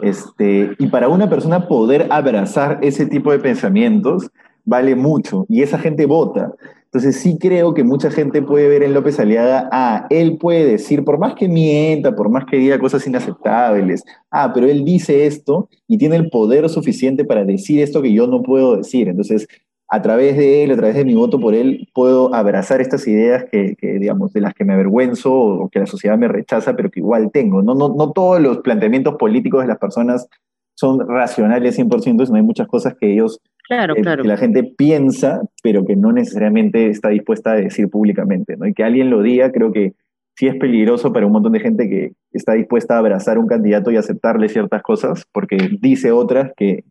Este, 0.00 0.76
y 0.78 0.86
para 0.86 1.08
una 1.08 1.28
persona 1.28 1.66
poder 1.66 2.06
abrazar 2.10 2.78
ese 2.82 3.04
tipo 3.06 3.32
de 3.32 3.40
pensamientos 3.40 4.30
vale 4.64 4.94
mucho 4.94 5.44
y 5.48 5.62
esa 5.62 5.76
gente 5.76 6.06
vota. 6.06 6.54
Entonces 6.84 7.16
sí 7.16 7.36
creo 7.36 7.74
que 7.74 7.82
mucha 7.82 8.12
gente 8.12 8.42
puede 8.42 8.68
ver 8.68 8.84
en 8.84 8.94
López 8.94 9.18
Aliaga, 9.18 9.68
ah, 9.72 10.06
él 10.08 10.38
puede 10.38 10.64
decir, 10.64 11.04
por 11.04 11.18
más 11.18 11.34
que 11.34 11.48
mienta, 11.48 12.14
por 12.14 12.30
más 12.30 12.44
que 12.44 12.58
diga 12.58 12.78
cosas 12.78 13.06
inaceptables, 13.08 14.04
ah, 14.30 14.52
pero 14.54 14.68
él 14.68 14.84
dice 14.84 15.26
esto 15.26 15.68
y 15.88 15.98
tiene 15.98 16.14
el 16.14 16.30
poder 16.30 16.68
suficiente 16.68 17.24
para 17.24 17.44
decir 17.44 17.80
esto 17.80 18.02
que 18.02 18.12
yo 18.12 18.28
no 18.28 18.40
puedo 18.42 18.76
decir. 18.76 19.08
Entonces, 19.08 19.48
a 19.88 20.02
través 20.02 20.36
de 20.36 20.64
él, 20.64 20.70
a 20.70 20.76
través 20.76 20.96
de 20.96 21.04
mi 21.04 21.14
voto 21.14 21.40
por 21.40 21.54
él, 21.54 21.88
puedo 21.94 22.34
abrazar 22.34 22.80
estas 22.80 23.06
ideas 23.08 23.44
que, 23.50 23.76
digamos, 23.80 24.32
de 24.32 24.42
las 24.42 24.54
que 24.54 24.64
me 24.64 24.74
avergüenzo 24.74 25.32
o 25.32 25.68
que 25.68 25.80
la 25.80 25.86
sociedad 25.86 26.18
me 26.18 26.28
rechaza, 26.28 26.76
pero 26.76 26.90
que 26.90 27.00
igual 27.00 27.30
tengo. 27.32 27.62
No, 27.62 27.74
no, 27.74 27.88
no 27.88 28.12
todos 28.12 28.40
los 28.40 28.58
planteamientos 28.58 29.16
políticos 29.16 29.62
de 29.62 29.68
las 29.68 29.78
personas 29.78 30.28
son 30.74 31.00
racionales 31.08 31.78
100%, 31.78 32.26
sino 32.26 32.36
hay 32.36 32.42
muchas 32.42 32.68
cosas 32.68 32.94
que 33.00 33.12
ellos 33.12 33.40
Claro, 33.68 33.94
que, 33.94 34.00
claro. 34.00 34.22
que 34.22 34.28
la 34.28 34.38
gente 34.38 34.64
piensa, 34.64 35.42
pero 35.62 35.84
que 35.84 35.94
no 35.94 36.10
necesariamente 36.10 36.88
está 36.88 37.10
dispuesta 37.10 37.52
a 37.52 37.56
decir 37.56 37.90
públicamente, 37.90 38.56
¿no? 38.56 38.66
Y 38.66 38.72
que 38.72 38.82
alguien 38.82 39.10
lo 39.10 39.22
diga, 39.22 39.52
creo 39.52 39.72
que 39.72 39.92
sí 40.36 40.46
es 40.46 40.56
peligroso 40.56 41.12
para 41.12 41.26
un 41.26 41.32
montón 41.32 41.52
de 41.52 41.60
gente 41.60 41.86
que 41.86 42.12
está 42.32 42.54
dispuesta 42.54 42.94
a 42.94 42.98
abrazar 42.98 43.38
un 43.38 43.46
candidato 43.46 43.90
y 43.90 43.98
aceptarle 43.98 44.48
ciertas 44.48 44.82
cosas, 44.82 45.26
porque 45.32 45.58
dice 45.82 46.12
otras 46.12 46.52
que 46.56 46.84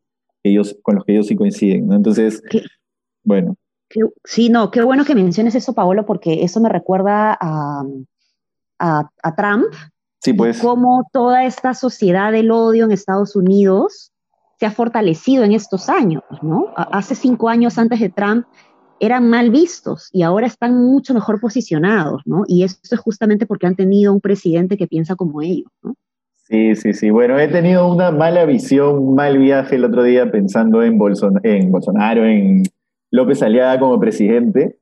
ellos, 0.43 0.77
con 0.83 0.95
los 0.95 1.03
que 1.03 1.13
ellos 1.13 1.25
sí 1.25 1.35
coinciden, 1.35 1.87
¿no? 1.87 1.95
Entonces, 1.95 2.43
bueno. 3.27 3.55
sí, 4.23 4.49
no, 4.49 4.71
qué 4.71 4.81
bueno 4.81 5.03
que 5.03 5.15
menciones 5.15 5.53
eso, 5.53 5.73
Paolo, 5.73 6.05
porque 6.05 6.43
eso 6.43 6.61
me 6.61 6.69
recuerda 6.69 7.37
a, 7.39 7.83
a, 8.79 9.09
a 9.21 9.35
Trump. 9.35 9.65
Sí, 10.21 10.33
pues. 10.33 10.59
Cómo 10.59 11.03
toda 11.11 11.43
esta 11.45 11.73
sociedad 11.73 12.31
del 12.31 12.51
odio 12.51 12.85
en 12.85 12.91
Estados 12.91 13.35
Unidos 13.35 14.11
se 14.59 14.65
ha 14.65 14.71
fortalecido 14.71 15.43
en 15.43 15.51
estos 15.51 15.89
años, 15.89 16.23
¿no? 16.41 16.73
Hace 16.75 17.15
cinco 17.15 17.49
años 17.49 17.77
antes 17.77 17.99
de 17.99 18.09
Trump 18.09 18.45
eran 18.99 19.29
mal 19.29 19.51
vistos 19.51 20.09
y 20.11 20.23
ahora 20.23 20.47
están 20.47 20.73
mucho 20.83 21.13
mejor 21.13 21.39
posicionados, 21.39 22.23
¿no? 22.25 22.43
Y 22.47 22.63
eso 22.63 22.77
es 22.81 22.99
justamente 22.99 23.45
porque 23.45 23.67
han 23.67 23.75
tenido 23.75 24.11
un 24.13 24.21
presidente 24.21 24.77
que 24.77 24.87
piensa 24.87 25.15
como 25.15 25.41
ellos, 25.41 25.69
¿no? 25.83 25.95
Sí, 26.47 26.75
sí, 26.75 26.93
sí. 26.93 27.09
Bueno, 27.09 27.37
he 27.37 27.49
tenido 27.49 27.91
una 27.91 28.09
mala 28.09 28.45
visión, 28.45 28.97
un 28.97 29.15
mal 29.15 29.37
viaje 29.37 29.75
el 29.75 29.83
otro 29.83 30.01
día 30.03 30.31
pensando 30.31 30.81
en, 30.81 30.93
en 31.43 31.71
Bolsonaro, 31.71 32.25
en 32.25 32.63
López 33.11 33.41
Aliaga 33.41 33.79
como 33.79 33.99
presidente 33.99 34.77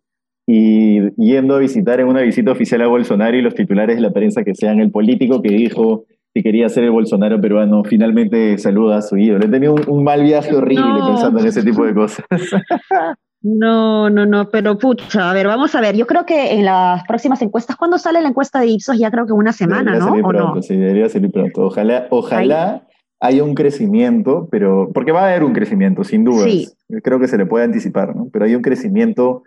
y 0.48 1.10
yendo 1.15 1.55
a 1.55 1.60
visitar 1.60 2.00
en 2.00 2.08
una 2.08 2.22
visita 2.22 2.51
oficial 2.51 2.82
a 2.82 2.88
Bolsonaro 2.88 3.36
y 3.36 3.41
los 3.41 3.55
titulares 3.55 3.96
de 3.96 4.01
la 4.01 4.12
prensa 4.12 4.44
que 4.44 4.53
sean 4.53 4.79
el 4.79 4.91
político 4.91 5.41
que 5.41 5.50
dijo 5.50 6.05
que 6.34 6.44
quería 6.44 6.67
ser 6.67 6.84
el 6.84 6.91
Bolsonaro 6.91 7.39
peruano, 7.39 7.84
finalmente 7.84 8.58
saluda 8.58 8.98
a 8.98 9.01
su 9.01 9.17
ídolo. 9.17 9.46
He 9.46 9.50
tenido 9.50 9.75
un, 9.88 10.03
mal 10.03 10.22
viaje 10.22 10.53
horrible 10.53 11.00
pensando 11.08 11.39
en 11.39 11.48
ese 11.48 11.63
tipo 11.63 11.86
de 11.86 11.94
cosas. 11.94 12.25
No, 13.48 14.10
no, 14.10 14.25
no, 14.25 14.50
pero 14.50 14.79
pucha, 14.79 15.29
a 15.29 15.34
ver, 15.34 15.46
vamos 15.46 15.75
a 15.75 15.79
ver. 15.79 15.96
Yo 15.96 16.08
creo 16.08 16.25
que 16.25 16.53
en 16.53 16.65
las 16.65 17.03
próximas 17.03 17.39
encuestas, 17.44 17.75
¿cuándo 17.75 18.00
sale 18.00 18.20
la 18.20 18.29
encuesta 18.29 18.60
de 18.60 18.65
Ipsos? 18.65 18.98
Ya 18.98 19.12
creo 19.12 19.27
que 19.27 19.34
una 19.34 19.53
semana, 19.53 19.91
debería 19.91 20.00
¿no? 20.00 20.10
Salir 20.10 20.25
pronto, 20.25 20.62
Sí, 20.63 20.75
debería 20.75 21.10
salir 21.10 21.29
pronto. 21.29 21.62
Ojalá, 21.62 22.08
ojalá 22.10 22.88
haya 23.25 23.44
un 23.44 23.55
crecimiento, 23.55 24.48
pero 24.51 24.91
porque 24.94 25.12
va 25.12 25.22
a 25.22 25.29
haber 25.29 25.44
un 25.44 25.53
crecimiento, 25.53 26.03
sin 26.03 26.24
duda. 26.24 26.46
Sí. 26.46 26.70
Creo 27.03 27.20
que 27.20 27.27
se 27.27 27.38
le 27.38 27.46
puede 27.46 27.65
anticipar, 27.65 28.15
¿no? 28.15 28.29
Pero 28.32 28.46
hay 28.46 28.55
un 28.55 28.62
crecimiento 28.62 29.44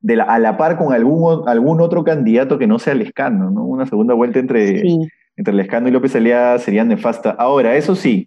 de 0.00 0.16
la, 0.16 0.24
a 0.24 0.38
la 0.38 0.56
par 0.56 0.78
con 0.78 0.92
algún, 0.92 1.48
algún 1.48 1.80
otro 1.80 2.04
candidato 2.04 2.58
que 2.58 2.66
no 2.66 2.78
sea 2.78 2.94
Lescano, 2.94 3.50
¿no? 3.50 3.64
Una 3.64 3.86
segunda 3.86 4.14
vuelta 4.14 4.38
entre, 4.38 4.82
entre 5.36 5.54
Lescano 5.54 5.88
y 5.88 5.90
López 5.90 6.16
Aliaga 6.16 6.58
sería 6.58 6.84
nefasta. 6.84 7.30
Ahora, 7.30 7.76
eso 7.76 7.94
sí, 7.94 8.26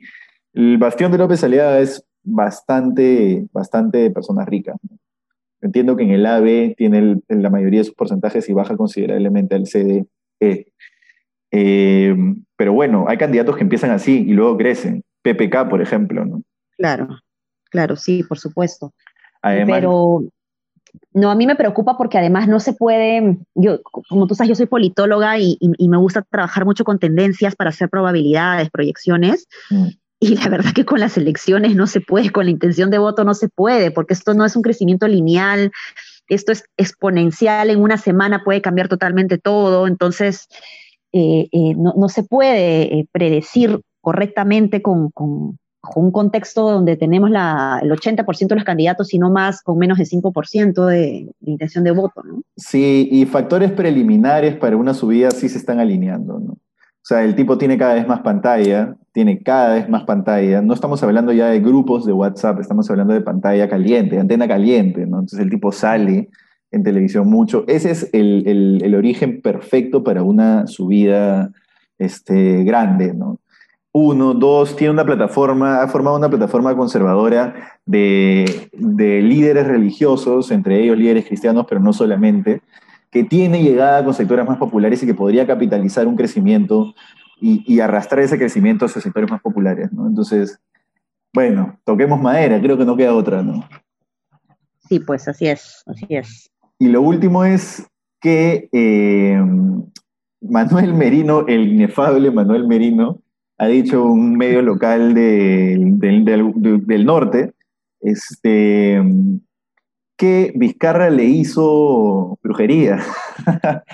el 0.54 0.78
bastión 0.78 1.12
de 1.12 1.18
López 1.18 1.44
Aliaga 1.44 1.80
es 1.80 2.06
bastante, 2.24 3.46
bastante 3.52 3.98
de 3.98 4.12
personas 4.12 4.48
ricas. 4.48 4.78
Entiendo 5.62 5.96
que 5.96 6.04
en 6.04 6.12
el 6.12 6.26
AB 6.26 6.76
tiene 6.76 7.22
la 7.30 7.50
mayoría 7.50 7.80
de 7.80 7.86
sus 7.86 7.96
porcentajes 7.96 8.48
y 8.50 8.54
baja 8.54 8.76
considerablemente 8.76 9.56
al 9.56 9.64
CDE. 9.64 10.68
Eh, 11.56 12.16
pero 12.58 12.74
bueno, 12.74 13.06
hay 13.08 13.18
candidatos 13.18 13.56
que 13.56 13.64
empiezan 13.64 13.92
así 13.92 14.26
y 14.28 14.34
luego 14.34 14.58
crecen. 14.58 15.04
PPK, 15.22 15.70
por 15.70 15.82
ejemplo, 15.82 16.26
¿no? 16.26 16.42
Claro, 16.78 17.08
claro, 17.70 17.96
sí, 17.96 18.24
por 18.24 18.40
supuesto. 18.40 18.92
pero 19.42 20.24
no, 21.14 21.30
a 21.30 21.36
mí 21.36 21.46
me 21.46 21.56
preocupa 21.56 21.96
porque 21.96 22.18
además 22.18 22.48
no 22.48 22.60
se 22.60 22.74
puede, 22.74 23.38
yo, 23.54 23.82
como 23.84 24.26
tú 24.26 24.34
sabes, 24.34 24.50
yo 24.50 24.56
soy 24.56 24.66
politóloga 24.66 25.38
y, 25.38 25.60
me 25.80 25.98
gusta 25.98 26.24
trabajar 26.24 26.66
mucho 26.66 26.84
con 26.84 26.98
tendencias 26.98 27.56
para 27.56 27.70
hacer 27.70 27.88
probabilidades, 27.88 28.72
proyecciones. 28.72 29.48
Mm. 29.70 29.88
Y 30.20 30.36
la 30.38 30.50
verdad 30.50 30.72
que 30.74 30.86
con 30.86 31.00
las 31.00 31.18
elecciones 31.18 31.76
no 31.76 31.86
se 31.86 32.02
puede, 32.02 32.32
con 32.32 32.46
la 32.46 32.52
intención 32.52 32.90
de 32.90 32.98
voto 32.98 33.24
no 33.26 33.36
se 33.36 33.50
puede, 33.50 33.92
porque 33.92 34.16
esto 34.16 34.34
no 34.34 34.44
es 34.44 34.56
un 34.56 34.64
crecimiento 34.64 35.08
lineal, 35.08 35.72
esto 36.30 36.52
es 36.52 36.64
exponencial, 36.78 37.70
en 37.70 37.80
una 37.80 37.98
semana 37.98 38.44
puede 38.44 38.62
cambiar 38.62 38.88
totalmente 38.88 39.38
todo, 39.38 39.86
entonces 39.86 40.48
eh, 41.14 41.48
eh, 41.52 41.76
no, 41.76 42.10
se 42.10 42.24
puede 42.24 43.00
eh, 43.00 43.08
predecir 43.12 43.82
correctamente 44.02 44.82
con, 44.82 45.12
con, 45.12 45.60
un 45.96 46.12
contexto 46.12 46.72
donde 46.72 46.96
tenemos 46.96 47.30
el 47.30 47.36
80% 47.36 48.48
de 48.48 48.56
los 48.56 48.64
candidatos 48.64 49.14
y 49.14 49.20
no 49.20 49.30
más 49.30 49.62
con 49.62 49.78
menos 49.78 49.98
de 49.98 50.06
5% 50.06 50.86
de, 50.86 51.28
de, 51.40 51.52
intención 51.52 51.84
de 51.84 51.92
voto, 51.92 52.24
¿no? 52.24 52.42
Sí, 52.56 53.10
y 53.12 53.26
factores 53.26 53.72
preliminares 53.74 54.56
para 54.56 54.78
una 54.78 54.94
subida 54.94 55.30
sí 55.30 55.50
se 55.50 55.58
están 55.58 55.80
alineando, 55.80 56.40
¿no? 56.40 56.54
O 56.54 57.06
sea, 57.06 57.26
el 57.26 57.36
tipo 57.36 57.58
tiene 57.58 57.78
cada 57.78 57.96
vez 57.96 58.08
más 58.08 58.22
pantalla, 58.22 58.96
tiene 59.12 59.44
cada 59.44 59.76
vez 59.76 59.90
más 59.90 60.06
pantalla. 60.06 60.62
No 60.62 60.74
estamos 60.74 61.04
hablando 61.04 61.34
ya 61.34 61.48
de 61.48 61.60
grupos 61.60 62.06
de 62.06 62.14
WhatsApp, 62.14 62.62
estamos 62.62 62.90
hablando 62.90 63.14
de 63.14 63.20
pantalla 63.20 63.68
caliente, 63.68 64.18
antena 64.18 64.48
caliente, 64.48 65.06
¿no? 65.06 65.20
Entonces 65.20 65.40
el 65.42 65.50
tipo 65.50 65.74
sale 65.74 66.30
en 66.74 66.84
televisión 66.84 67.30
mucho. 67.30 67.64
Ese 67.68 67.92
es 67.92 68.10
el, 68.14 68.82
el, 68.82 68.96
origen 68.96 69.42
perfecto 69.42 70.04
para 70.04 70.24
una 70.24 70.68
subida 70.68 71.52
este, 71.98 72.64
grande, 72.64 73.14
¿no? 73.14 73.40
Uno, 73.92 74.34
dos, 74.34 74.76
tiene 74.76 74.92
una 74.92 75.06
plataforma, 75.06 75.84
ha 75.84 75.88
formado 75.88 76.18
una 76.18 76.30
plataforma 76.30 76.76
conservadora 76.76 77.78
de, 77.86 78.70
de 78.74 79.22
líderes 79.22 79.68
religiosos, 79.68 80.50
entre 80.50 80.82
ellos 80.82 80.98
líderes 80.98 81.28
cristianos, 81.28 81.68
pero 81.70 81.80
no 81.80 81.94
solamente, 81.94 82.62
que 83.12 83.24
tiene 83.24 83.62
llegada 83.62 84.04
con 84.04 84.16
sectores 84.16 84.48
más 84.48 84.58
populares 84.58 85.04
y 85.04 85.06
que 85.06 85.14
podría 85.14 85.46
capitalizar 85.46 86.08
un 86.08 86.16
crecimiento 86.16 86.96
y, 87.40 87.80
arrastrar 87.82 88.24
ese 88.24 88.38
crecimiento 88.38 88.86
hacia 88.86 89.02
sectores 89.02 89.30
más 89.30 89.42
populares, 89.42 89.92
¿no? 89.92 90.08
Entonces, 90.08 90.60
bueno, 91.34 91.78
toquemos 91.84 92.20
madera, 92.22 92.60
creo 92.62 92.78
que 92.78 92.86
no 92.86 92.96
queda 92.96 93.14
otra, 93.14 93.44
¿no? 93.44 93.68
Sí, 94.88 95.00
pues 95.00 95.28
así 95.28 95.48
es, 95.48 95.84
así 95.86 96.06
es. 96.10 96.53
Y 96.84 96.90
lo 96.90 97.02
último 97.02 97.46
es 97.46 97.90
que 98.20 98.68
eh, 98.74 99.42
Manuel 100.42 100.94
Merino, 100.94 101.48
el 101.48 101.70
inefable 101.70 102.30
Manuel 102.30 102.68
Merino, 102.68 103.22
ha 103.58 103.68
dicho 103.68 104.04
un 104.04 104.36
medio 104.36 104.62
local 104.62 105.14
del, 105.14 105.98
del 105.98 107.06
norte, 107.06 107.54
este, 108.02 109.02
que 110.18 110.52
Vizcarra 110.56 111.10
le 111.10 111.24
hizo 111.24 112.38
brujería, 112.44 113.00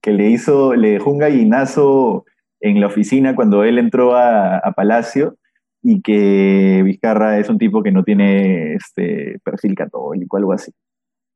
que 0.00 0.12
le 0.12 0.30
hizo, 0.30 0.74
le 0.74 0.92
dejó 0.92 1.10
un 1.10 1.18
gallinazo 1.18 2.24
en 2.60 2.80
la 2.80 2.86
oficina 2.86 3.36
cuando 3.36 3.62
él 3.62 3.78
entró 3.78 4.16
a, 4.16 4.72
Palacio 4.74 5.36
y 5.82 6.00
que 6.00 6.80
Vizcarra 6.82 7.38
es 7.38 7.50
un 7.50 7.58
tipo 7.58 7.82
que 7.82 7.92
no 7.92 8.04
tiene 8.04 8.72
este 8.72 9.38
perfil 9.44 9.74
católico, 9.74 10.38
algo 10.38 10.54
así. 10.54 10.72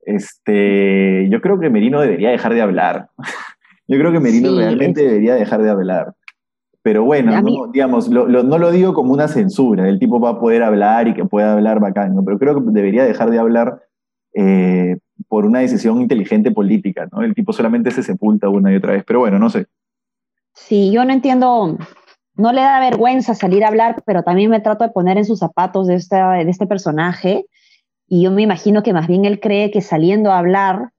Este, 0.02 1.28
yo 1.28 1.40
creo 1.40 1.58
que 1.58 1.70
Merino 1.70 2.00
debería 2.00 2.30
dejar 2.30 2.54
de 2.54 2.62
hablar. 2.62 3.08
yo 3.86 3.98
creo 3.98 4.12
que 4.12 4.20
Merino 4.20 4.56
realmente 4.56 5.02
debería 5.02 5.34
dejar 5.34 5.62
de 5.62 5.70
hablar. 5.70 6.14
Pero 6.82 7.04
bueno, 7.04 7.40
no, 7.40 7.68
digamos, 7.72 8.10
no 8.10 8.26
lo 8.26 8.72
digo 8.72 8.92
como 8.92 9.12
una 9.12 9.28
censura, 9.28 9.88
el 9.88 10.00
tipo 10.00 10.18
va 10.18 10.30
a 10.30 10.40
poder 10.40 10.64
hablar 10.64 11.06
y 11.06 11.14
que 11.14 11.24
pueda 11.24 11.52
hablar 11.52 11.78
bacán, 11.78 12.16
pero 12.24 12.40
creo 12.40 12.56
que 12.56 12.72
debería 12.72 13.04
dejar 13.04 13.30
de 13.30 13.38
hablar 13.38 13.82
eh, 14.34 14.96
por 15.28 15.46
una 15.46 15.60
decisión 15.60 16.00
inteligente 16.00 16.50
política, 16.50 17.08
¿no? 17.12 17.22
El 17.22 17.34
tipo 17.34 17.52
solamente 17.52 17.92
se 17.92 18.02
sepulta 18.02 18.48
una 18.48 18.72
y 18.72 18.76
otra 18.76 18.94
vez, 18.94 19.04
pero 19.06 19.20
bueno, 19.20 19.38
no 19.38 19.48
sé. 19.48 19.66
Sí, 20.54 20.90
yo 20.90 21.04
no 21.04 21.12
entiendo, 21.12 21.78
no 22.34 22.52
le 22.52 22.60
da 22.62 22.80
vergüenza 22.80 23.36
salir 23.36 23.62
a 23.62 23.68
hablar, 23.68 24.02
pero 24.04 24.24
también 24.24 24.50
me 24.50 24.60
trato 24.60 24.82
de 24.82 24.90
poner 24.90 25.18
en 25.18 25.24
sus 25.24 25.38
zapatos 25.38 25.86
de, 25.86 25.94
de 25.94 26.50
este 26.50 26.66
personaje 26.66 27.46
y 28.08 28.22
yo 28.24 28.30
me 28.30 28.42
imagino 28.42 28.82
que 28.82 28.92
más 28.92 29.08
bien 29.08 29.24
él 29.24 29.40
cree 29.40 29.70
que 29.70 29.80
saliendo 29.80 30.32
a 30.32 30.38
hablar 30.38 30.90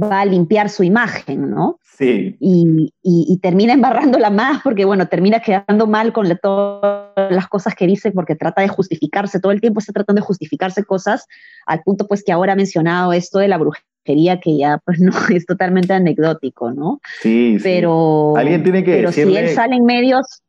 va 0.00 0.20
a 0.20 0.24
limpiar 0.24 0.68
su 0.68 0.84
imagen, 0.84 1.50
¿no? 1.50 1.78
Sí. 1.82 2.36
Y, 2.40 3.38
termina 3.42 3.72
embarrándola 3.72 4.30
más 4.30 4.62
porque, 4.62 4.84
bueno, 4.84 5.08
termina 5.08 5.40
quedando 5.40 5.86
mal 5.86 6.12
con 6.12 6.28
todas 6.42 7.10
las 7.30 7.48
cosas 7.48 7.74
que 7.74 7.86
dice 7.86 8.12
porque 8.12 8.34
trata 8.34 8.62
de 8.62 8.68
justificarse, 8.68 9.40
todo 9.40 9.52
el 9.52 9.60
tiempo 9.60 9.80
está 9.80 9.92
tratando 9.92 10.20
de 10.20 10.26
justificarse 10.26 10.84
cosas, 10.84 11.26
al 11.66 11.82
punto 11.82 12.06
pues 12.06 12.22
que 12.22 12.32
ahora 12.32 12.52
ha 12.52 12.56
mencionado 12.56 13.12
esto 13.12 13.38
de 13.38 13.48
la 13.48 13.58
brujería 13.58 14.40
que 14.40 14.56
ya 14.56 14.78
pues 14.84 15.00
no 15.00 15.12
es 15.34 15.46
totalmente 15.46 15.92
anecdótico, 15.92 16.70
¿no? 16.72 17.00
Sí, 17.20 17.58
pero, 17.62 18.36
Alguien 18.36 18.62
tiene 18.62 18.84
que 18.84 18.92
pero 18.92 19.12
si 19.12 19.22
él 19.36 19.48
sale 19.50 19.76
en 19.76 19.84
medios, 19.84 20.42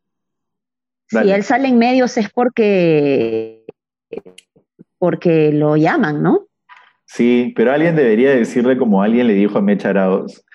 si 1.08 1.32
él 1.32 1.44
sale 1.44 1.68
en 1.68 1.78
medios 1.78 2.18
es 2.18 2.30
porque, 2.30 3.66
porque 5.01 5.51
lo 5.51 5.77
llaman, 5.77 6.22
¿no? 6.22 6.46
Sí, 7.05 7.53
pero 7.55 7.72
alguien 7.72 7.96
debería 7.96 8.29
decirle 8.29 8.77
como 8.77 9.01
alguien 9.01 9.25
le 9.25 9.34
dijo 9.34 9.58
a 9.58 9.62
Mecha 9.62 9.89
Arauz, 9.89 10.46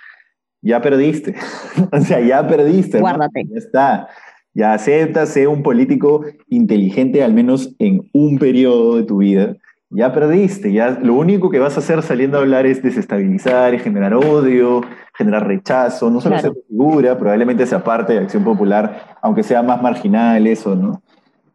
ya 0.63 0.81
perdiste. 0.81 1.35
o 1.93 2.01
sea, 2.01 2.21
ya 2.21 2.47
perdiste. 2.47 3.01
Guárdate. 3.01 3.45
Ya 3.51 3.59
está. 3.59 4.09
Ya 4.55 4.73
acepta, 4.73 5.27
sé 5.27 5.49
un 5.49 5.65
político 5.65 6.25
inteligente 6.49 7.25
al 7.25 7.35
menos 7.35 7.75
en 7.81 8.09
un 8.13 8.39
periodo 8.39 8.99
de 8.99 9.03
tu 9.03 9.17
vida. 9.17 9.57
Ya 9.91 10.13
perdiste. 10.13 10.73
Ya 10.73 10.91
lo 10.91 11.15
único 11.15 11.51
que 11.51 11.59
vas 11.59 11.75
a 11.75 11.81
hacer 11.81 12.01
saliendo 12.05 12.39
a 12.39 12.43
hablar 12.43 12.67
es 12.67 12.85
desestabilizar, 12.85 13.75
y 13.75 13.81
generar 13.81 14.15
odio, 14.15 14.83
generar 15.19 15.49
rechazo. 15.49 16.09
No 16.09 16.21
solo 16.21 16.39
se 16.39 16.53
figura, 16.69 17.19
probablemente 17.19 17.67
sea 17.67 17.83
parte 17.83 18.13
de 18.13 18.21
Acción 18.21 18.45
Popular, 18.45 19.17
aunque 19.23 19.43
sea 19.43 19.65
más 19.65 19.83
marginal 19.83 20.47
eso, 20.47 20.77
¿no? 20.77 21.03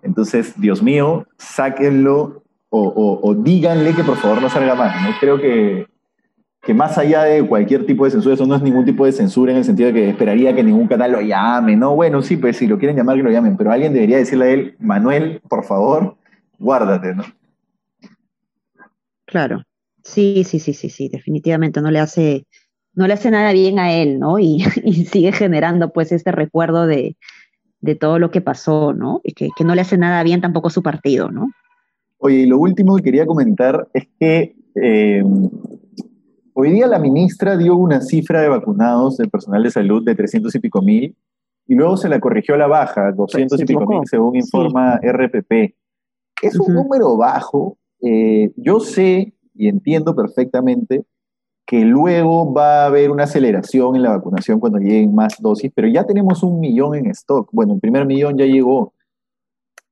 Entonces, 0.03 0.59
Dios 0.59 0.83
mío, 0.83 1.25
sáquenlo 1.37 2.40
o, 2.71 3.35
díganle 3.35 3.93
que 3.93 4.03
por 4.03 4.17
favor 4.17 4.41
no 4.41 4.49
salga 4.49 4.75
más. 4.75 5.01
¿no? 5.03 5.09
Creo 5.19 5.39
que, 5.39 5.87
que 6.61 6.73
más 6.73 6.97
allá 6.97 7.23
de 7.23 7.45
cualquier 7.45 7.85
tipo 7.85 8.05
de 8.05 8.11
censura, 8.11 8.35
eso 8.35 8.45
no 8.45 8.55
es 8.55 8.61
ningún 8.61 8.85
tipo 8.85 9.05
de 9.05 9.11
censura 9.11 9.51
en 9.51 9.57
el 9.59 9.65
sentido 9.65 9.87
de 9.87 9.93
que 9.93 10.09
esperaría 10.09 10.55
que 10.55 10.63
ningún 10.63 10.87
canal 10.87 11.11
lo 11.11 11.21
llame, 11.21 11.75
¿no? 11.75 11.95
Bueno, 11.95 12.21
sí, 12.21 12.37
pues 12.37 12.57
si 12.57 12.67
lo 12.67 12.77
quieren 12.77 12.95
llamar, 12.95 13.17
que 13.17 13.23
lo 13.23 13.31
llamen, 13.31 13.57
pero 13.57 13.71
alguien 13.71 13.93
debería 13.93 14.17
decirle 14.17 14.45
a 14.45 14.49
él, 14.49 14.75
Manuel, 14.79 15.41
por 15.49 15.65
favor, 15.65 16.15
guárdate, 16.59 17.13
¿no? 17.15 17.23
Claro, 19.25 19.63
sí, 20.03 20.43
sí, 20.45 20.59
sí, 20.59 20.73
sí, 20.73 20.89
sí, 20.89 21.09
definitivamente 21.09 21.81
no 21.81 21.89
le 21.89 21.99
hace, 21.99 22.45
no 22.93 23.07
le 23.07 23.13
hace 23.13 23.31
nada 23.31 23.51
bien 23.53 23.79
a 23.79 23.93
él, 23.93 24.19
¿no? 24.19 24.39
Y, 24.39 24.59
sigue 25.11 25.31
generando 25.31 25.91
pues 25.91 26.11
este 26.11 26.31
recuerdo 26.31 26.85
de, 26.85 27.17
todo 27.99 28.19
lo 28.19 28.29
que 28.29 28.41
pasó, 28.41 28.93
¿no? 28.93 29.21
Y 29.23 29.33
que, 29.33 29.49
que 29.57 29.63
no 29.63 29.73
le 29.73 29.81
hace 29.81 29.97
nada 29.97 30.21
bien 30.21 30.39
tampoco 30.39 30.67
a 30.67 30.71
su 30.71 30.83
partido, 30.83 31.31
¿no? 31.31 31.49
Oye, 32.23 32.41
y 32.41 32.45
lo 32.45 32.59
último 32.59 32.95
que 32.97 33.01
quería 33.01 33.25
comentar 33.25 33.87
es 33.95 34.07
que 34.19 34.55
eh, 34.75 35.23
hoy 36.53 36.71
día 36.71 36.85
la 36.85 36.99
ministra 36.99 37.57
dio 37.57 37.75
una 37.75 37.99
cifra 37.99 38.41
de 38.41 38.47
vacunados 38.47 39.17
del 39.17 39.31
personal 39.31 39.63
de 39.63 39.71
salud 39.71 40.05
de 40.05 40.13
300 40.13 40.53
y 40.53 40.59
pico 40.59 40.83
mil 40.83 41.15
y 41.67 41.73
luego 41.73 41.97
se 41.97 42.09
la 42.09 42.19
corrigió 42.19 42.53
a 42.53 42.59
la 42.59 42.67
baja, 42.67 43.11
200 43.11 43.59
y 43.61 43.65
pico 43.65 43.87
mil, 43.87 44.01
según 44.05 44.35
informa 44.35 44.99
RPP. 45.01 45.73
Es 46.43 46.59
un 46.59 46.75
número 46.75 47.17
bajo. 47.17 47.79
Eh, 48.01 48.51
yo 48.55 48.79
sé 48.79 49.33
y 49.55 49.67
entiendo 49.67 50.15
perfectamente 50.15 51.05
que 51.65 51.85
luego 51.85 52.53
va 52.53 52.83
a 52.83 52.85
haber 52.85 53.09
una 53.09 53.23
aceleración 53.23 53.95
en 53.95 54.03
la 54.03 54.11
vacunación 54.11 54.59
cuando 54.59 54.77
lleguen 54.77 55.15
más 55.15 55.37
dosis, 55.39 55.71
pero 55.73 55.87
ya 55.87 56.03
tenemos 56.03 56.43
un 56.43 56.59
millón 56.59 56.93
en 56.93 57.07
stock. 57.07 57.49
Bueno, 57.51 57.73
el 57.73 57.79
primer 57.79 58.05
millón 58.05 58.37
ya 58.37 58.45
llegó 58.45 58.93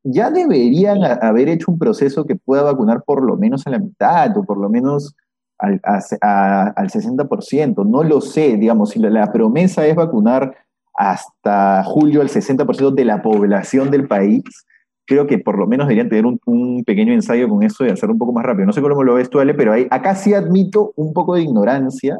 ya 0.04 0.32
deberían 0.32 1.04
haber 1.04 1.50
hecho 1.50 1.72
un 1.72 1.80
proceso 1.80 2.26
que 2.26 2.36
pueda 2.36 2.64
vacunar 2.64 3.04
por 3.04 3.24
lo 3.24 3.38
menos 3.38 3.66
a 3.68 3.72
la 3.72 3.80
mitad 3.80 4.36
o 4.38 4.44
por 4.44 4.58
lo 4.58 4.70
menos 4.70 5.16
al, 5.58 5.82
60%. 5.82 7.86
No 7.86 8.04
lo 8.04 8.22
sé, 8.22 8.58
digamos, 8.58 8.92
si 8.92 9.00
la, 9.00 9.32
promesa 9.32 9.86
es 9.86 9.96
vacunar 9.96 10.56
hasta 10.94 11.84
julio 11.84 12.22
al 12.22 12.30
60% 12.30 12.94
de 12.94 13.06
la 13.06 13.22
población 13.22 13.92
del 13.92 14.08
país, 14.08 14.44
creo 15.06 15.28
que 15.28 15.40
por 15.40 15.58
lo 15.58 15.68
menos 15.68 15.88
deberían 15.88 16.10
tener 16.10 16.26
un, 16.26 16.84
pequeño 16.86 17.14
ensayo 17.14 17.50
con 17.50 17.64
eso 17.64 17.86
y 17.86 17.90
hacerlo 17.90 18.14
un 18.14 18.20
poco 18.20 18.34
más 18.34 18.46
rápido. 18.46 18.66
No 18.66 18.74
sé 18.74 18.82
cómo 18.82 19.04
lo 19.04 19.16
ves 19.16 19.30
tú, 19.30 19.40
Ale, 19.40 19.54
pero 19.54 19.74
acá 19.90 20.16
sí 20.16 20.34
admito 20.34 20.94
un 20.96 21.14
poco 21.14 21.36
de 21.36 21.44
ignorancia, 21.44 22.18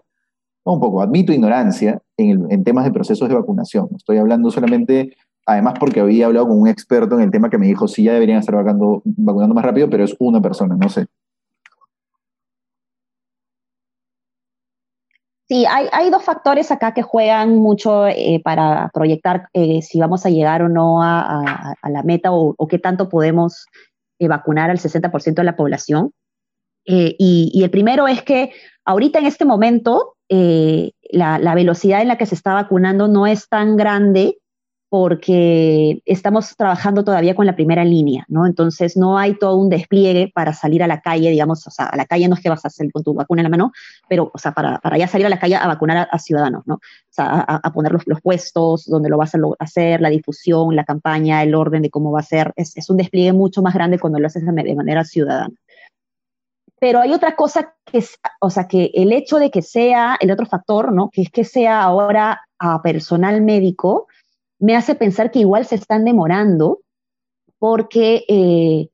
un 0.64 0.80
poco, 0.80 1.02
admito 1.02 1.32
ignorancia 1.32 2.02
en, 2.18 2.52
en 2.52 2.64
temas 2.64 2.86
de 2.86 2.92
procesos 2.92 3.28
de 3.28 3.36
vacunación. 3.36 3.90
Estoy 3.96 4.18
hablando 4.18 4.52
solamente 4.52 5.16
Además, 5.50 5.74
porque 5.80 6.00
había 6.00 6.28
hablado 6.28 6.48
con 6.48 6.62
un 6.62 6.68
experto 6.68 7.16
en 7.16 7.22
el 7.22 7.32
tema 7.32 7.50
que 7.50 7.58
me 7.58 7.66
dijo, 7.66 7.88
sí, 7.88 8.04
ya 8.04 8.14
deberían 8.14 8.38
estar 8.38 8.54
vacunando, 8.54 9.02
vacunando 9.04 9.56
más 9.56 9.66
rápido, 9.66 9.90
pero 9.90 10.04
es 10.04 10.16
una 10.20 10.40
persona, 10.40 10.76
no 10.80 10.90
sé. 10.90 11.08
Sí, 15.48 15.66
hay, 15.66 16.12
dos 16.12 16.24
factores 16.24 16.70
acá 16.70 16.94
que 16.94 17.02
juegan 17.02 17.58
mucho 17.58 18.06
eh, 18.06 18.40
para 18.44 18.92
proyectar 18.94 19.50
eh, 19.54 19.82
si 19.82 20.00
vamos 20.00 20.24
a 20.24 20.30
llegar 20.30 20.62
o 20.62 20.70
no 20.70 21.02
a, 21.02 21.74
la 21.82 22.04
meta 22.04 22.30
o, 22.32 22.56
qué 22.68 22.78
tanto 22.78 23.10
podemos 23.10 23.66
eh, 24.20 24.28
vacunar 24.28 24.70
al 24.70 24.78
60% 24.78 25.34
de 25.34 25.44
la 25.44 25.56
población. 25.56 26.12
Y, 26.86 27.62
el 27.64 27.72
primero 27.72 28.08
es 28.08 28.22
que 28.22 28.52
ahorita 28.86 29.18
en 29.18 29.26
este 29.26 29.46
momento 29.46 30.14
la, 30.30 31.40
la, 31.40 31.56
velocidad 31.56 32.02
en 32.04 32.08
la 32.08 32.20
que 32.20 32.28
se 32.28 32.36
está 32.36 32.54
vacunando 32.54 33.08
no 33.08 33.26
es 33.26 33.50
tan 33.50 33.78
grande 33.78 34.38
porque 34.90 36.02
estamos 36.06 36.56
trabajando 36.56 37.04
todavía 37.04 37.36
con 37.36 37.46
la 37.46 37.56
primera 37.56 37.86
línea, 37.86 38.26
¿no? 38.28 38.48
Entonces 38.48 38.98
no 38.98 39.20
hay 39.20 39.36
todo 39.36 39.56
un 39.56 39.70
despliegue 39.70 40.32
para 40.34 40.54
salir 40.54 40.82
a 40.82 40.88
la 40.88 41.02
calle, 41.02 41.30
digamos, 41.30 41.66
o 41.68 41.72
sea, 41.72 41.86
a 41.86 41.96
la 41.96 42.06
calle 42.06 42.28
no 42.28 42.34
es 42.34 42.42
que 42.42 42.50
vas 42.50 42.66
a 42.66 42.70
hacer 42.70 42.92
con 42.92 43.04
tu 43.04 43.14
vacuna 43.14 43.42
en 43.42 43.44
la 43.44 43.50
mano, 43.50 43.72
pero, 44.08 44.32
o 44.34 44.38
sea, 44.40 44.52
para, 44.52 44.80
ya 44.98 45.08
salir 45.08 45.28
a 45.28 45.30
la 45.30 45.40
calle 45.40 45.56
a 45.56 45.68
vacunar 45.68 46.08
a, 46.12 46.20
ciudadanos, 46.20 46.66
¿no? 46.66 46.76
O 46.76 46.80
sea, 47.12 47.42
a, 47.42 47.72
poner 47.72 47.92
los, 47.92 48.22
puestos, 48.22 48.86
donde 48.86 49.10
lo 49.10 49.18
vas 49.18 49.36
a 49.36 49.40
hacer, 49.60 50.02
la 50.02 50.10
difusión, 50.10 50.76
la 50.76 50.86
campaña, 50.86 51.44
el 51.44 51.54
orden 51.54 51.84
de 51.84 51.92
cómo 51.92 52.12
va 52.12 52.22
a 52.22 52.24
ser, 52.24 52.52
es, 52.56 52.90
un 52.90 52.98
despliegue 52.98 53.34
mucho 53.34 53.62
más 53.62 53.76
grande 53.76 54.00
cuando 54.00 54.20
lo 54.20 54.26
haces 54.26 54.44
de 54.44 54.76
manera 54.76 55.04
ciudadana. 55.06 55.54
Pero 56.80 57.02
hay 57.02 57.12
otra 57.12 57.36
cosa 57.36 57.76
que 57.86 58.00
es, 58.00 58.18
o 58.40 58.50
sea, 58.50 58.68
que 58.68 58.92
el 58.94 59.12
hecho 59.12 59.38
de 59.38 59.52
que 59.52 59.62
sea, 59.62 60.18
el 60.20 60.32
otro 60.32 60.46
factor, 60.46 60.94
¿no? 60.94 61.10
Que 61.10 61.24
es 61.24 61.30
que 61.30 61.44
sea 61.44 61.84
ahora 61.84 62.42
a 62.58 62.82
personal 62.82 63.42
médico, 63.42 64.08
me 64.60 64.76
hace 64.76 64.96
pensar 64.96 65.32
que 65.32 65.40
igual 65.40 65.66
se 65.66 65.76
están 65.76 66.06
demorando 66.06 66.80
porque 67.58 68.26
eh, 68.28 68.90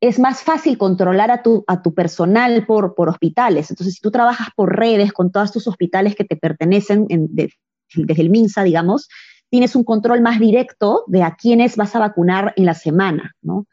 es 0.00 0.18
más 0.18 0.42
fácil 0.42 0.76
controlar 0.76 1.30
a 1.30 1.42
tu, 1.42 1.64
a 1.66 1.82
tu 1.82 1.94
personal 1.94 2.66
por, 2.66 2.94
por, 2.94 3.08
hospitales. 3.08 3.70
Entonces, 3.70 3.94
si 3.94 4.00
tú 4.00 4.10
trabajas 4.10 4.48
por 4.54 4.76
redes 4.76 5.12
con 5.12 5.32
todos 5.32 5.52
tus 5.52 5.66
hospitales 5.66 6.14
que 6.14 6.24
te 6.24 6.36
pertenecen 6.36 7.06
desde 7.08 8.22
el 8.22 8.30
MINSA, 8.30 8.64
digamos, 8.64 9.08
tienes 9.50 9.74
un 9.76 9.84
control 9.84 10.20
más 10.20 10.40
directo 10.40 11.04
de 11.06 11.22
a 11.22 11.36
quiénes 11.36 11.76
vas 11.76 11.94
a 11.96 12.00
vacunar 12.00 12.52
en 12.56 12.66
la 12.66 12.74
semana, 12.74 13.34
¿no? 13.40 13.66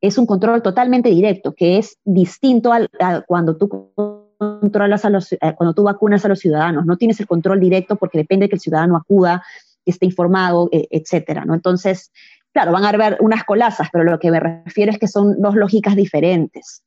Es 0.00 0.18
un 0.18 0.26
control 0.26 0.62
totalmente 0.62 1.08
directo, 1.08 1.54
que 1.54 1.78
es 1.78 1.98
distinto 2.04 2.72
a, 2.72 3.22
cuando 3.26 3.56
tú 3.56 3.92
controlas 4.38 5.04
a 5.04 5.10
los, 5.10 5.34
cuando 5.56 5.74
tú 5.74 5.84
vacunas 5.84 6.24
a 6.24 6.28
los 6.28 6.38
ciudadanos. 6.38 6.84
No 6.84 6.96
tienes 6.96 7.18
el 7.20 7.26
control 7.26 7.60
directo 7.60 7.96
porque 7.96 8.18
depende 8.18 8.44
de 8.44 8.48
que 8.50 8.56
el 8.56 8.60
ciudadano 8.60 8.96
acuda 8.96 9.42
esté 9.90 10.06
informado, 10.06 10.68
e, 10.72 10.86
etcétera, 10.90 11.44
¿no? 11.44 11.54
Entonces, 11.54 12.10
claro, 12.52 12.72
van 12.72 12.84
a 12.84 12.90
haber 12.90 13.18
unas 13.20 13.44
colazas, 13.44 13.88
pero 13.92 14.04
lo 14.04 14.18
que 14.18 14.30
me 14.30 14.40
refiero 14.40 14.92
es 14.92 14.98
que 14.98 15.08
son 15.08 15.40
dos 15.40 15.54
lógicas 15.54 15.96
diferentes. 15.96 16.82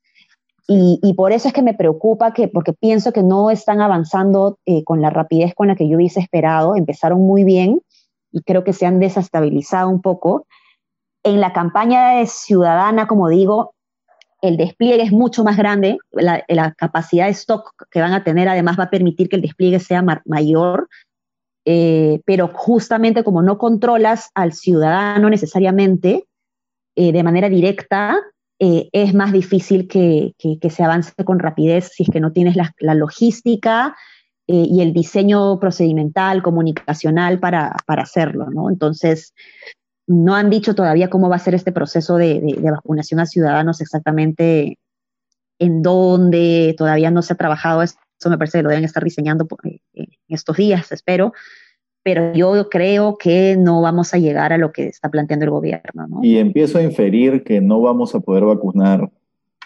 Y, 0.72 1.16
por 1.16 1.32
eso 1.32 1.48
es 1.48 1.54
que 1.56 1.64
me 1.64 1.74
preocupa 1.74 2.32
que, 2.32 2.48
porque 2.48 2.74
pienso 2.74 3.12
que 3.12 3.24
no 3.24 3.50
están 3.50 3.82
avanzando 3.82 4.60
eh, 4.68 4.84
con 4.84 5.02
la 5.02 5.10
rapidez 5.10 5.56
con 5.56 5.68
la 5.68 5.76
que 5.76 5.90
yo 5.90 5.98
hubiese 5.98 6.20
esperado. 6.20 6.76
Empezaron 6.76 7.22
muy 7.22 7.44
bien 7.44 7.82
y 8.32 8.44
creo 8.44 8.64
que 8.64 8.74
se 8.74 8.86
han 8.86 9.00
desestabilizado 9.00 9.90
un 9.90 10.00
poco. 10.00 10.46
En 11.24 11.42
la 11.42 11.54
campaña 11.54 12.24
ciudadana, 12.28 13.08
como 13.08 13.30
digo, 13.30 13.74
el 14.42 14.58
despliegue 14.58 15.02
es 15.02 15.12
mucho 15.12 15.44
más 15.44 15.58
grande, 15.58 15.98
la, 16.12 16.44
capacidad 16.78 17.26
de 17.26 17.32
stock 17.32 17.74
que 17.90 18.02
van 18.02 18.14
a 18.14 18.24
tener 18.24 18.48
además 18.48 18.80
va 18.80 18.84
a 18.84 18.90
permitir 18.92 19.28
que 19.28 19.38
el 19.38 19.42
despliegue 19.42 19.80
sea 19.80 20.04
mayor 20.26 20.88
eh, 21.72 22.24
pero 22.26 22.48
justamente 22.52 23.24
como 23.24 23.44
no 23.44 23.60
controlas 23.60 24.32
al 24.34 24.54
ciudadano 24.54 25.30
necesariamente 25.30 26.26
eh, 26.96 27.12
de 27.12 27.22
manera 27.22 27.48
directa, 27.48 28.20
eh, 28.58 28.90
es 28.92 29.14
más 29.14 29.32
difícil 29.32 29.88
que, 29.88 30.34
se 30.68 30.84
avance 30.84 31.14
con 31.24 31.38
rapidez 31.38 31.92
si 31.94 32.02
es 32.02 32.10
que 32.10 32.20
no 32.20 32.32
tienes 32.32 32.56
la, 32.56 32.96
logística 32.96 33.96
y 34.48 34.82
el 34.82 34.94
diseño 34.94 35.60
procedimental, 35.60 36.42
comunicacional 36.42 37.40
para, 37.40 37.76
hacerlo, 37.86 38.48
¿no? 38.50 38.72
Entonces, 38.72 39.36
no 40.08 40.34
han 40.34 40.50
dicho 40.50 40.74
todavía 40.74 41.12
cómo 41.12 41.30
va 41.30 41.36
a 41.36 41.46
ser 41.46 41.54
este 41.54 41.72
proceso 41.72 42.18
de, 42.18 42.40
de 42.40 42.72
vacunación 42.72 43.20
a 43.20 43.28
ciudadanos 43.28 43.80
exactamente 43.80 44.80
en 45.60 45.84
dónde, 45.84 46.74
todavía 46.76 47.12
no 47.12 47.22
se 47.22 47.34
ha 47.34 47.38
trabajado 47.38 47.84
eso 48.20 48.30
me 48.30 48.38
parece 48.38 48.58
que 48.58 48.64
lo 48.64 48.70
deben 48.70 48.84
estar 48.84 49.04
diseñando 49.04 49.48
en 49.94 50.08
estos 50.28 50.58
días, 50.58 50.92
espero, 50.92 51.34
pero 52.04 52.34
yo 52.34 52.70
creo 52.70 53.18
que 53.18 53.58
no 53.58 53.82
vamos 53.82 54.14
a 54.14 54.18
llegar 54.18 54.54
a 54.54 54.58
lo 54.58 54.72
que 54.72 54.88
está 54.88 55.10
planteando 55.10 55.46
el 55.46 55.52
gobierno. 55.52 56.08
¿no? 56.08 56.20
Y 56.24 56.38
empiezo 56.38 56.78
a 56.78 56.84
inferir 56.84 57.44
que 57.44 57.62
no 57.62 57.82
vamos 57.82 58.16
a 58.16 58.20
poder 58.20 58.46
vacunar 58.46 59.10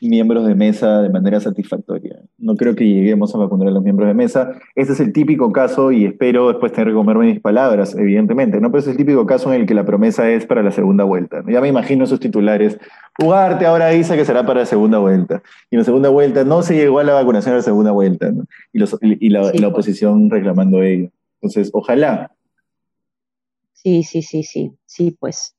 miembros 0.01 0.45
de 0.45 0.55
mesa 0.55 1.01
de 1.01 1.09
manera 1.09 1.39
satisfactoria. 1.39 2.19
no 2.37 2.55
creo 2.55 2.75
que 2.75 2.85
lleguemos 2.85 3.33
a 3.33 3.37
vacunar 3.37 3.69
a 3.69 3.71
los 3.71 3.83
miembros 3.83 4.07
de 4.07 4.13
mesa. 4.13 4.51
Este 4.75 4.93
es 4.93 4.99
el 4.99 5.13
típico 5.13 5.51
caso, 5.51 5.91
y 5.91 6.05
espero 6.05 6.49
después 6.49 6.71
tener 6.71 6.89
que 6.89 6.93
comerme 6.93 7.27
mis 7.27 7.39
palabras, 7.39 7.95
evidentemente, 7.95 8.59
¿no? 8.59 8.69
Pero 8.69 8.79
es 8.79 8.87
el 8.87 8.97
típico 8.97 9.25
caso 9.25 9.53
en 9.53 9.61
el 9.61 9.67
que 9.67 9.73
la 9.73 9.85
promesa 9.85 10.29
es 10.29 10.45
para 10.45 10.61
la 10.61 10.71
segunda 10.71 11.03
vuelta. 11.03 11.43
Ya 11.47 11.61
me 11.61 11.69
imagino 11.69 12.03
esos 12.03 12.19
titulares. 12.19 12.77
Ugarte 13.23 13.65
ahora 13.65 13.89
dice 13.89 14.15
que 14.17 14.25
será 14.25 14.45
para 14.45 14.61
la 14.61 14.65
segunda 14.65 14.97
vuelta. 14.97 15.41
Y 15.69 15.75
en 15.75 15.79
la 15.79 15.85
segunda 15.85 16.09
vuelta 16.09 16.43
no 16.43 16.61
se 16.63 16.75
llegó 16.75 16.99
a 16.99 17.03
la 17.03 17.13
vacunación 17.13 17.53
a 17.53 17.57
la 17.57 17.63
segunda 17.63 17.91
vuelta, 17.91 18.31
¿no? 18.31 18.45
Y, 18.73 18.79
los, 18.79 18.97
y, 19.01 19.29
la, 19.29 19.51
la, 19.53 19.67
oposición 19.67 20.29
reclamando 20.29 20.81
ello. 20.83 21.09
Entonces, 21.43 21.71
ojalá. 21.73 22.31
Sí, 23.73 24.03
sí, 24.03 24.21
sí, 24.21 24.43
sí, 24.43 24.71
sí, 24.85 25.11
pues. 25.19 25.55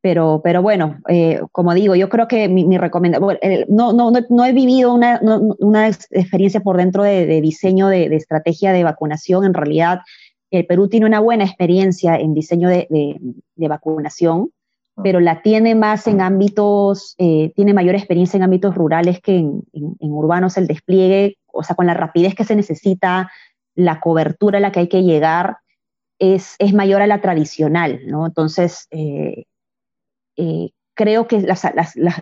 Pero, 0.00 0.42
pero 0.44 0.62
bueno, 0.62 0.98
eh, 1.08 1.40
como 1.50 1.74
digo, 1.74 1.96
yo 1.96 2.08
creo 2.08 2.28
que 2.28 2.48
mi, 2.48 2.78
recomendación, 2.78 3.38
no, 3.68 3.92
no, 3.92 4.12
no, 4.28 4.44
he 4.44 4.52
vivido 4.52 4.94
una, 4.94 5.18
una 5.58 5.88
experiencia 5.88 6.60
por 6.60 6.76
dentro 6.76 7.02
de, 7.02 7.40
diseño 7.40 7.88
de, 7.88 8.14
estrategia 8.14 8.72
de 8.72 8.84
vacunación. 8.84 9.44
En 9.44 9.54
realidad, 9.54 10.00
el 10.50 10.66
Perú 10.66 10.88
tiene 10.88 11.06
una 11.06 11.20
buena 11.20 11.44
experiencia 11.44 12.16
en 12.16 12.34
diseño 12.34 12.68
de, 12.68 12.86
de 12.90 13.68
vacunación, 13.68 14.50
ah. 14.96 15.00
pero 15.02 15.18
la 15.20 15.42
tiene 15.42 15.74
más 15.74 16.06
en 16.06 16.20
ámbitos, 16.20 17.14
eh, 17.18 17.52
tiene 17.56 17.74
mayor 17.74 17.96
experiencia 17.96 18.36
en 18.36 18.44
ámbitos 18.44 18.74
rurales 18.74 19.20
que 19.20 19.38
en, 19.38 19.62
en, 19.72 20.12
urbanos. 20.12 20.58
El 20.58 20.66
despliegue, 20.68 21.38
o 21.50 21.64
sea, 21.64 21.74
con 21.74 21.86
la 21.86 21.94
rapidez 21.94 22.34
que 22.34 22.44
se 22.44 22.54
necesita, 22.54 23.30
la 23.74 24.00
cobertura 24.00 24.58
a 24.58 24.60
la 24.60 24.72
que 24.72 24.80
hay 24.80 24.88
que 24.88 25.02
llegar, 25.02 25.58
es, 26.18 26.56
es 26.58 26.72
mayor 26.72 27.02
a 27.02 27.06
la 27.06 27.20
tradicional, 27.20 28.00
¿no? 28.06 28.26
Entonces, 28.26 28.86
eh, 28.90 29.44
eh, 30.36 30.70
creo 30.94 31.26
que 31.26 31.44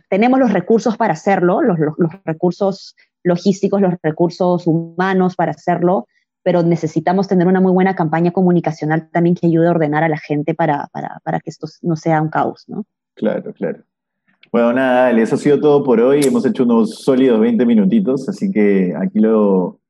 tenemos 0.09 0.41
los 0.41 0.53
recursos 0.53 0.97
para 0.97 1.13
hacerlo, 1.13 1.61
los, 1.63 1.79
recursos 2.25 2.97
logísticos, 3.23 3.81
los 3.81 3.95
recursos 4.03 4.67
humanos 4.67 5.37
para 5.37 5.53
hacerlo, 5.53 6.07
pero 6.43 6.63
necesitamos 6.63 7.29
tener 7.29 7.47
una 7.47 7.61
muy 7.61 7.73
buena 7.73 7.95
campaña 7.95 8.33
comunicacional 8.33 9.09
también 9.11 9.37
que 9.37 9.47
ayude 9.47 9.69
a 9.69 9.73
ordenar 9.73 10.03
a 10.03 10.09
la 10.09 10.19
gente 10.19 10.55
para, 10.55 10.89
que 11.45 11.51
esto 11.51 11.69
no 11.83 11.97
sea 11.97 12.21
un 12.21 12.31
caos, 12.31 12.65
¿no? 12.67 12.85
Claro, 13.15 13.53
claro. 13.53 13.83
Bueno, 14.51 14.73
nada, 14.73 15.11
eso 15.13 15.37
ha 15.37 15.39
sido 15.39 15.61
todo 15.61 15.85
por 15.85 16.01
hoy. 16.01 16.21
Hemos 16.25 16.45
hecho 16.45 16.65
unos 16.65 16.97
sólidos 16.97 17.41
20 17.41 17.65
minutitos, 17.65 18.29
así 18.29 18.51
que 18.51 18.95
aquí, 18.99 19.19
lo, 19.21 19.81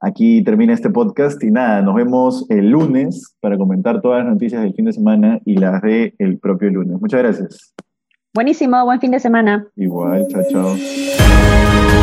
aquí 0.00 0.42
termina 0.42 0.72
este 0.72 0.90
podcast 0.90 1.42
y 1.44 1.50
nada, 1.50 1.82
nos 1.82 1.94
vemos 1.94 2.46
el 2.48 2.70
lunes 2.70 3.36
para 3.40 3.56
comentar 3.58 4.00
todas 4.00 4.24
las 4.24 4.32
noticias 4.32 4.62
del 4.62 4.74
fin 4.74 4.86
de 4.86 4.92
semana 4.92 5.40
y 5.44 5.56
las 5.56 5.82
de 5.82 6.14
el 6.18 6.38
propio 6.38 6.70
lunes. 6.70 7.00
Muchas 7.00 7.20
gracias. 7.20 7.74
Buenísimo, 8.34 8.84
buen 8.84 9.00
fin 9.00 9.10
de 9.10 9.20
semana. 9.20 9.66
Igual, 9.76 10.26
chao, 10.28 10.42
chao. 10.50 11.99